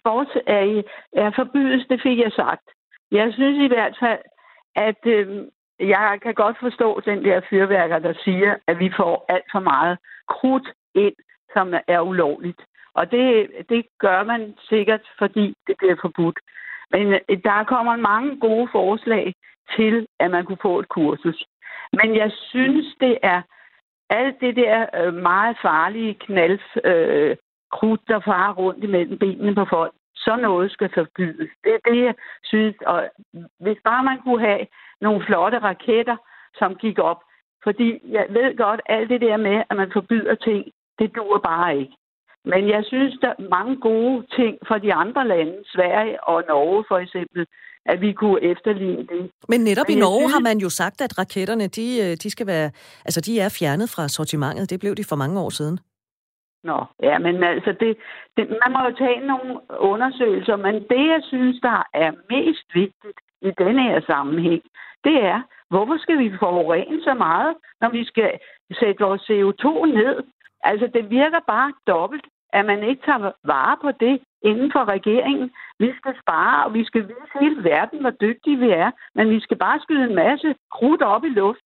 [0.04, 2.66] vores er, er forbydes, det fik jeg sagt.
[3.10, 4.22] Jeg synes i hvert fald,
[4.88, 5.26] at øh,
[5.80, 9.98] jeg kan godt forstå den der fyrværker, der siger, at vi får alt for meget
[10.28, 11.14] krudt ind,
[11.52, 12.60] som er ulovligt.
[12.94, 16.38] Og det, det gør man sikkert, fordi det bliver forbudt.
[16.90, 19.34] Men øh, der kommer mange gode forslag
[19.76, 21.44] til, at man kunne få et kursus.
[21.92, 23.42] Men jeg synes, det er
[24.10, 27.36] alt det der øh, meget farlige knald, øh,
[27.72, 29.92] krudt, der farer rundt imellem benene på folk.
[30.16, 31.50] Så noget skal forbydes.
[31.64, 32.14] Det er det, jeg
[32.44, 32.76] synes.
[32.86, 33.10] Og
[33.60, 34.66] hvis bare man kunne have
[35.00, 36.16] nogle flotte raketter,
[36.54, 37.20] som gik op.
[37.64, 40.64] Fordi jeg ved godt, alt det der med, at man forbyder ting,
[40.98, 41.96] det dur bare ikke.
[42.44, 46.84] Men jeg synes, der er mange gode ting fra de andre lande, Sverige og Norge
[46.88, 47.46] for eksempel,
[47.92, 49.30] at vi kunne efterligne det.
[49.48, 50.32] Men netop Men i Norge synes...
[50.32, 52.70] har man jo sagt, at raketterne, de, øh, de skal være,
[53.04, 54.70] altså de er fjernet fra sortimentet.
[54.70, 55.78] Det blev de for mange år siden.
[56.64, 57.96] Nå, ja, men altså, det,
[58.36, 63.20] det, man må jo tage nogle undersøgelser, men det, jeg synes, der er mest vigtigt
[63.42, 64.62] i denne her sammenhæng,
[65.04, 68.30] det er, hvorfor skal vi forurene så meget, når vi skal
[68.80, 70.22] sætte vores CO2 ned?
[70.62, 75.50] Altså, det virker bare dobbelt, at man ikke tager vare på det inden for regeringen.
[75.78, 79.40] Vi skal spare, og vi skal vise hele verden, hvor dygtige vi er, men vi
[79.40, 81.65] skal bare skyde en masse krudt op i luften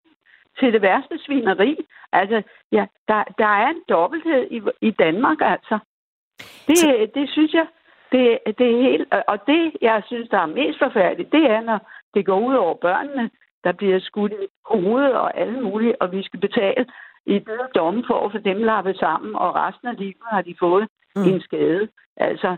[0.59, 1.77] til det værste svineri.
[2.13, 2.43] Altså,
[2.73, 5.79] ja, der, der er en dobbelthed i, i Danmark, altså.
[6.67, 7.67] Det, det synes jeg,
[8.13, 9.15] det, det er helt...
[9.29, 12.75] Og det, jeg synes, der er mest forfærdeligt, det er, når det går ud over
[12.75, 13.31] børnene,
[13.65, 16.87] der bliver skudt i hovedet og alle mulige, og vi skal betale
[17.27, 20.55] i dyre domme for at få dem lappet sammen, og resten af livet har de
[20.59, 21.23] fået mm.
[21.23, 21.89] en skade.
[22.17, 22.57] Altså,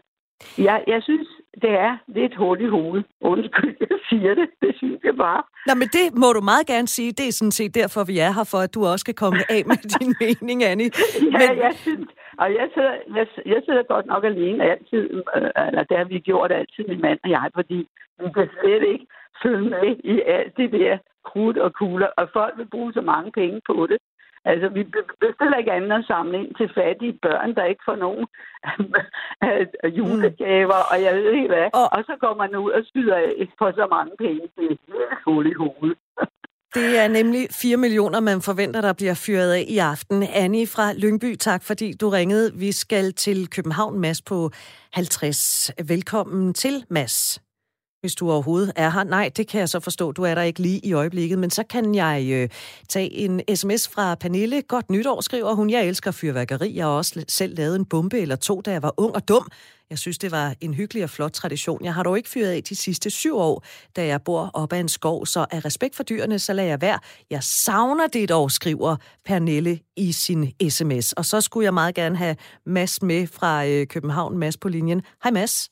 [0.58, 1.28] jeg, jeg synes,
[1.62, 3.06] det er lidt hul i hovedet.
[3.20, 4.48] Undskyld, jeg siger det.
[4.62, 5.42] Det synes jeg bare.
[5.66, 7.12] Nå, men det må du meget gerne sige.
[7.12, 9.62] Det er sådan set derfor, vi er her, for at du også kan komme af
[9.66, 10.90] med din mening, Annie.
[11.38, 11.58] Ja, men...
[11.66, 12.08] jeg synes,
[12.38, 15.04] og jeg sidder, jeg, jeg sidder godt nok alene altid,
[15.36, 17.88] øh, eller der har vi gjort altid, min mand og jeg, fordi
[18.20, 19.06] vi kan slet ikke
[19.42, 20.98] følge med i alt det der
[21.30, 23.98] krudt og kugler, og folk vil bruge så mange penge på det.
[24.44, 24.82] Altså, vi
[25.20, 28.26] bestiller ikke andet at samle ind til fattige børn, der ikke får nogen
[29.98, 30.90] julegaver, mm.
[30.92, 31.68] og jeg ved ikke hvad.
[31.80, 33.18] Og, og så går man ud og skyder
[33.58, 34.42] på så mange penge.
[34.56, 35.98] Det er hul i hovedet.
[36.74, 40.22] Det er nemlig 4 millioner, man forventer, der bliver fyret af i aften.
[40.22, 42.52] Annie fra Lyngby, tak fordi du ringede.
[42.54, 44.50] Vi skal til København, Mads på
[44.92, 45.70] 50.
[45.88, 47.41] Velkommen til, Mads
[48.02, 49.04] hvis du overhovedet er her.
[49.04, 51.64] Nej, det kan jeg så forstå, du er der ikke lige i øjeblikket, men så
[51.70, 52.48] kan jeg øh,
[52.88, 54.62] tage en sms fra Pernille.
[54.62, 55.70] Godt nytår, skriver hun.
[55.70, 56.76] Jeg elsker fyrværkeri.
[56.76, 59.48] Jeg har også selv lavet en bombe eller to, da jeg var ung og dum.
[59.90, 61.84] Jeg synes, det var en hyggelig og flot tradition.
[61.84, 63.64] Jeg har dog ikke fyret af de sidste syv år,
[63.96, 66.80] da jeg bor op ad en skov, så af respekt for dyrene, så lader jeg
[66.80, 66.98] være.
[67.30, 71.12] Jeg savner det dog, skriver Pernille i sin sms.
[71.12, 72.36] Og så skulle jeg meget gerne have
[72.66, 74.38] Mads med fra øh, København.
[74.38, 75.02] Mads på linjen.
[75.22, 75.70] Hej Mads.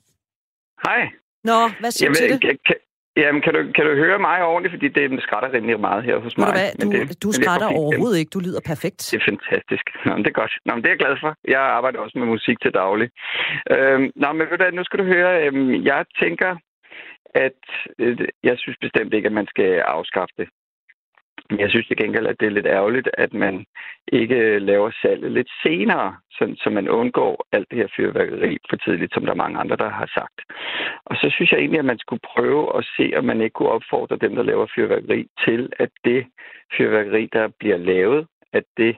[0.85, 1.30] Hej.
[1.45, 2.65] Nå, hvad siger jamen, du til det?
[2.67, 2.77] Kan,
[3.23, 4.73] jamen, kan du, kan du høre mig ordentligt?
[4.75, 6.47] Fordi det skrætter rimelig meget her hos mig.
[6.47, 8.35] Du, hvad, du, det, du skrætter overhovedet ikke.
[8.37, 9.01] Du lyder perfekt.
[9.13, 9.85] Det er fantastisk.
[10.07, 10.55] Nå, men det er godt.
[10.67, 11.31] Nå, men det er jeg glad for.
[11.55, 13.09] Jeg arbejder også med musik til daglig.
[13.75, 15.31] Øhm, nå, men ved du, nu skal du høre.
[15.45, 16.51] Øhm, jeg tænker,
[17.47, 17.63] at
[17.99, 18.19] øh,
[18.49, 20.49] jeg synes bestemt ikke, at man skal afskaffe det.
[21.51, 23.65] Men jeg synes til gengæld, at det er lidt ærgerligt, at man
[24.13, 29.15] ikke laver salget lidt senere, så, så man undgår alt det her fyrværkeri for tidligt,
[29.15, 30.39] som der er mange andre, der har sagt.
[31.05, 33.77] Og så synes jeg egentlig, at man skulle prøve at se, om man ikke kunne
[33.79, 36.27] opfordre dem, der laver fyrværkeri, til at det
[36.77, 38.97] fyrværkeri, der bliver lavet, at det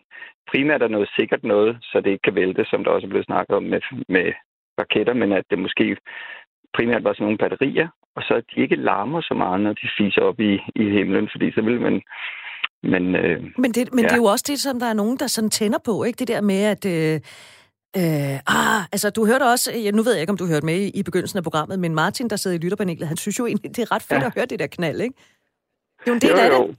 [0.50, 3.26] primært er noget sikkert noget, så det ikke kan vælte, som der også er blevet
[3.26, 4.32] snakket om med, med
[4.80, 5.96] raketter, men at det måske
[6.74, 9.88] primært var sådan nogle batterier, og så at de ikke larmer så meget, når de
[9.98, 12.02] fiser op i, i himlen, fordi så vil man...
[12.82, 14.08] Men, øh, men, det, men ja.
[14.08, 16.16] det er jo også det, som der er nogen, der sådan tænder på, ikke?
[16.16, 16.82] Det der med, at...
[16.86, 17.14] Øh,
[18.00, 20.78] øh, ah, altså, du hørte også, ja, nu ved jeg ikke, om du hørte med
[20.86, 23.76] i, i begyndelsen af programmet, men Martin, der sidder i lytterpanelet, han synes jo egentlig,
[23.76, 24.26] det er ret fedt ja.
[24.26, 25.16] at høre det der knald, ikke?
[26.00, 26.66] Det er jo en del jo, af jo.
[26.66, 26.76] det.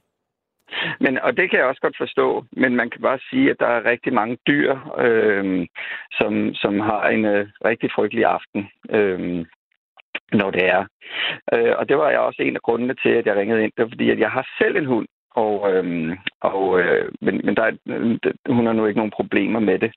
[0.99, 3.67] Men, og det kan jeg også godt forstå, men man kan bare sige, at der
[3.67, 4.71] er rigtig mange dyr,
[5.05, 5.67] øh,
[6.11, 8.61] som, som har en øh, rigtig frygtelig aften.
[8.89, 9.45] Øh,
[10.33, 10.85] når det er.
[11.53, 13.71] Øh, og det var jeg også en af grundene til, at jeg ringede ind.
[13.77, 17.55] Det var fordi, at jeg har selv en hund, og, øhm, og, øh, men, men
[17.55, 19.91] der er, øh, hun har nu ikke nogen problemer med det.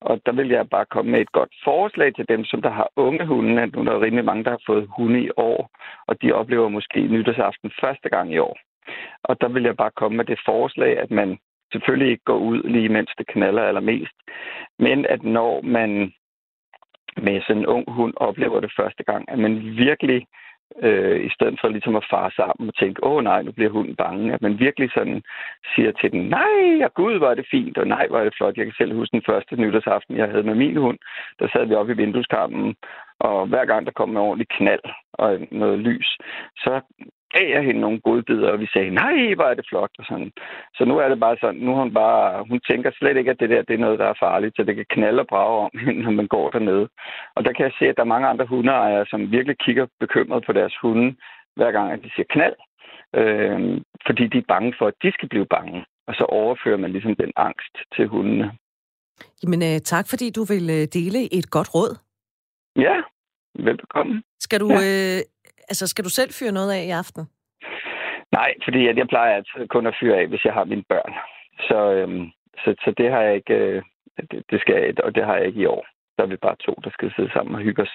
[0.00, 2.88] Og der vil jeg bare komme med et godt forslag til dem, som der har
[2.96, 3.62] unge hunde.
[3.62, 5.70] At nu er der rimelig mange, der har fået hunde i år,
[6.06, 8.58] og de oplever måske nytårsaften første gang i år.
[9.24, 11.38] Og der vil jeg bare komme med det forslag, at man
[11.72, 14.16] selvfølgelig ikke går ud lige mens det knaller allermest,
[14.78, 16.12] men at når man
[17.16, 20.26] med sådan en ung hund oplever det første gang, at man virkelig,
[20.82, 23.96] øh, i stedet for ligesom at fare sammen og tænke, åh nej, nu bliver hunden
[23.96, 25.22] bange, at man virkelig sådan
[25.74, 28.56] siger til den, nej, og gud, var det fint, og nej, var det flot.
[28.56, 30.98] Jeg kan selv huske den første nytårsaften, jeg havde med min hund.
[31.38, 32.76] Der sad vi oppe i vindueskarmen,
[33.18, 36.18] og hver gang der kom en ordentlig knald og noget lys,
[36.56, 36.80] så
[37.34, 40.32] gav jeg hende nogle godbidder, og vi sagde, nej, hvor er det flot, og sådan.
[40.76, 43.50] Så nu er det bare sådan, nu hun bare, hun tænker slet ikke, at det
[43.50, 45.70] der det er noget, der er farligt, så det kan knalde og brage om
[46.04, 46.88] når man går dernede.
[47.36, 50.44] Og der kan jeg se, at der er mange andre hundeejere, som virkelig kigger bekymret
[50.46, 51.16] på deres hunde,
[51.56, 52.56] hver gang, at de siger knald,
[53.20, 55.84] øh, fordi de er bange for, at de skal blive bange.
[56.06, 58.52] Og så overfører man ligesom den angst til hundene.
[59.42, 61.92] Jamen, øh, tak fordi du vil øh, dele et godt råd.
[62.76, 62.96] Ja,
[63.54, 64.22] velbekomme.
[64.40, 64.78] Skal du, ja.
[64.84, 65.20] øh,
[65.70, 67.22] Altså, skal du selv fyre noget af i aften?
[68.38, 71.12] Nej, fordi jeg plejer altid kun at fyre af, hvis jeg har mine børn.
[71.68, 72.24] Så, øhm,
[72.62, 73.82] så, så det har jeg ikke, øh,
[74.30, 75.84] det, det skal jeg, og det har jeg ikke i år.
[76.16, 77.94] Der er vi bare to, der skal sidde sammen og hygge os.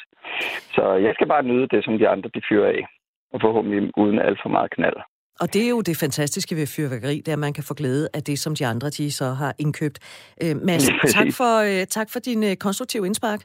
[0.75, 2.81] Så jeg skal bare nyde det, som de andre de fyrer af.
[3.33, 4.99] Og forhåbentlig uden alt for meget knald.
[5.39, 8.09] Og det er jo det fantastiske ved fyrværkeri, det er, at man kan få glæde
[8.13, 9.97] af det, som de andre de så har indkøbt.
[10.43, 10.85] Øh, Mads,
[11.17, 13.41] tak for, øh, tak for din øh, konstruktive indspark.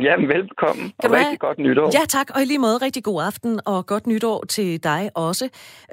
[0.00, 1.36] Jamen, velkommen, kan og rigtig have...
[1.36, 1.86] godt nytår.
[1.98, 5.44] Ja, tak, og i lige måde rigtig god aften, og godt nytår til dig også.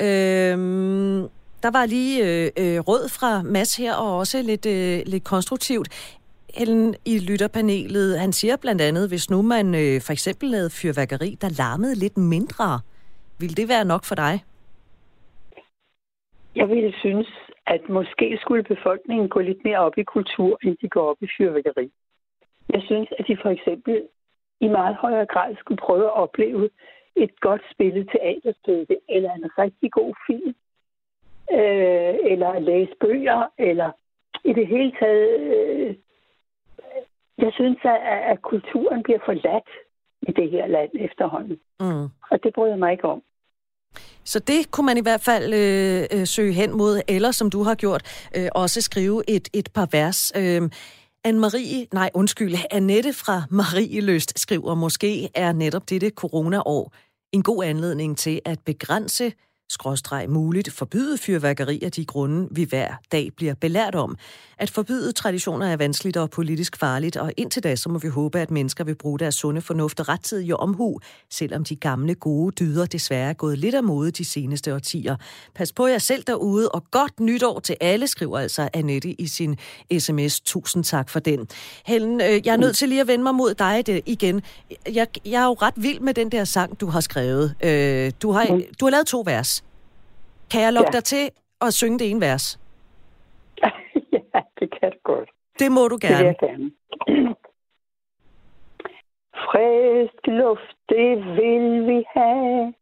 [0.02, 1.20] Øhm,
[1.64, 5.88] der var lige øh, øh, råd fra Mads her, og også lidt, øh, lidt konstruktivt.
[6.62, 11.38] Ellen i lytterpanelet, han siger blandt andet, hvis nu man øh, for eksempel lavede fyrværkeri,
[11.42, 12.80] der larmede lidt mindre,
[13.40, 14.34] ville det være nok for dig?
[16.56, 17.28] Jeg ville synes,
[17.68, 21.28] at måske skulle befolkningen gå lidt mere op i kultur, end de går op i
[21.38, 21.92] fyrværkeri.
[22.74, 24.08] Jeg synes, at de for eksempel
[24.62, 26.70] i meget højere grad skulle prøve at opleve
[27.16, 30.56] et godt spillet teaterstykke, eller en rigtig god film,
[31.58, 33.90] øh, eller læse bøger, eller
[34.44, 35.40] i det hele taget...
[35.40, 35.96] Øh,
[37.38, 39.70] jeg synes, at, at kulturen bliver forladt
[40.22, 41.60] i det her land efterhånden.
[41.80, 42.04] Mm.
[42.32, 43.24] Og det bryder jeg mig ikke om.
[44.24, 47.64] Så det kunne man i hvert fald øh, øh, søge hen mod, eller som du
[47.64, 50.34] har gjort, øh, også skrive et, et par vers.
[50.36, 50.62] Øh,
[51.28, 56.94] Anne-Marie, nej undskyld, Annette fra Marie Løst skriver, måske er netop dette coronaår
[57.32, 59.34] en god anledning til at begrænse
[59.70, 64.18] skråstreg muligt forbyde fyrværkeri af de grunde, vi hver dag bliver belært om.
[64.58, 68.40] At forbyde traditioner er vanskeligt og politisk farligt, og indtil da så må vi håbe,
[68.40, 71.00] at mennesker vil bruge deres sunde fornuft og rettidige omhu,
[71.32, 75.16] selvom de gamle gode dyder desværre er gået lidt af mode de seneste årtier.
[75.56, 79.58] Pas på jer selv derude, og godt nytår til alle, skriver altså Annette i sin
[80.00, 80.40] sms.
[80.40, 81.48] Tusind tak for den.
[81.86, 84.42] Helen, øh, jeg er nødt til lige at vende mig mod dig det igen.
[84.94, 87.56] Jeg, jeg er jo ret vild med den der sang, du har skrevet.
[87.64, 89.63] Øh, du, har, du har lavet to vers.
[90.54, 90.98] Kan jeg lokke ja.
[90.98, 91.26] dig til
[91.62, 92.60] at synge det ene vers?
[94.14, 95.30] ja, det kan du godt.
[95.60, 96.18] Det må du gerne.
[96.18, 96.72] Det vil jeg gerne.
[99.46, 102.74] Frisk luft, det vil vi have.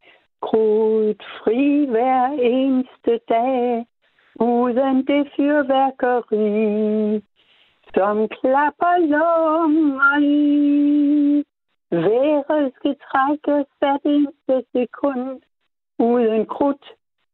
[0.41, 3.85] Krudt fri hver eneste dag.
[4.35, 7.21] Uden det fyrværkeri,
[7.95, 11.43] som klapper lunger i.
[11.91, 15.41] Været skal trækkes hvert eneste sekund.
[15.99, 16.85] Uden krudt,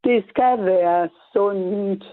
[0.07, 2.03] det skal være sundt.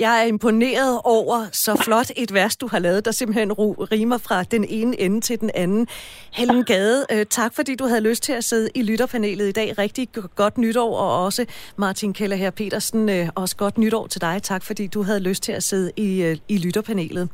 [0.00, 3.52] Jeg er imponeret over så flot et vers, du har lavet, der simpelthen
[3.92, 5.86] rimer fra den ene ende til den anden.
[6.32, 9.78] Helen Gade, øh, tak fordi du havde lyst til at sidde i lytterpanelet i dag.
[9.78, 11.46] Rigtig godt nytår, og også
[11.76, 14.42] Martin Keller her Petersen, øh, også godt nytår til dig.
[14.42, 17.28] Tak fordi du havde lyst til at sidde i, øh, i lytterpanelet.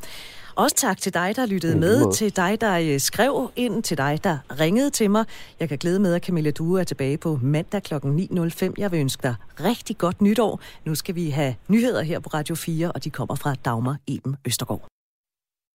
[0.57, 4.21] Også tak til dig, der lyttede med, til dig, der øh, skrev ind, til dig,
[4.25, 5.25] der ringede til mig.
[5.61, 7.95] Jeg kan glæde med, at Camilla Due er tilbage på mandag kl.
[7.95, 8.73] 9.05.
[8.79, 10.61] Jeg vil ønske dig rigtig godt nytår.
[10.85, 14.37] Nu skal vi have nyheder her på Radio 4, og de kommer fra Dagmar Eben
[14.45, 14.87] Østergaard.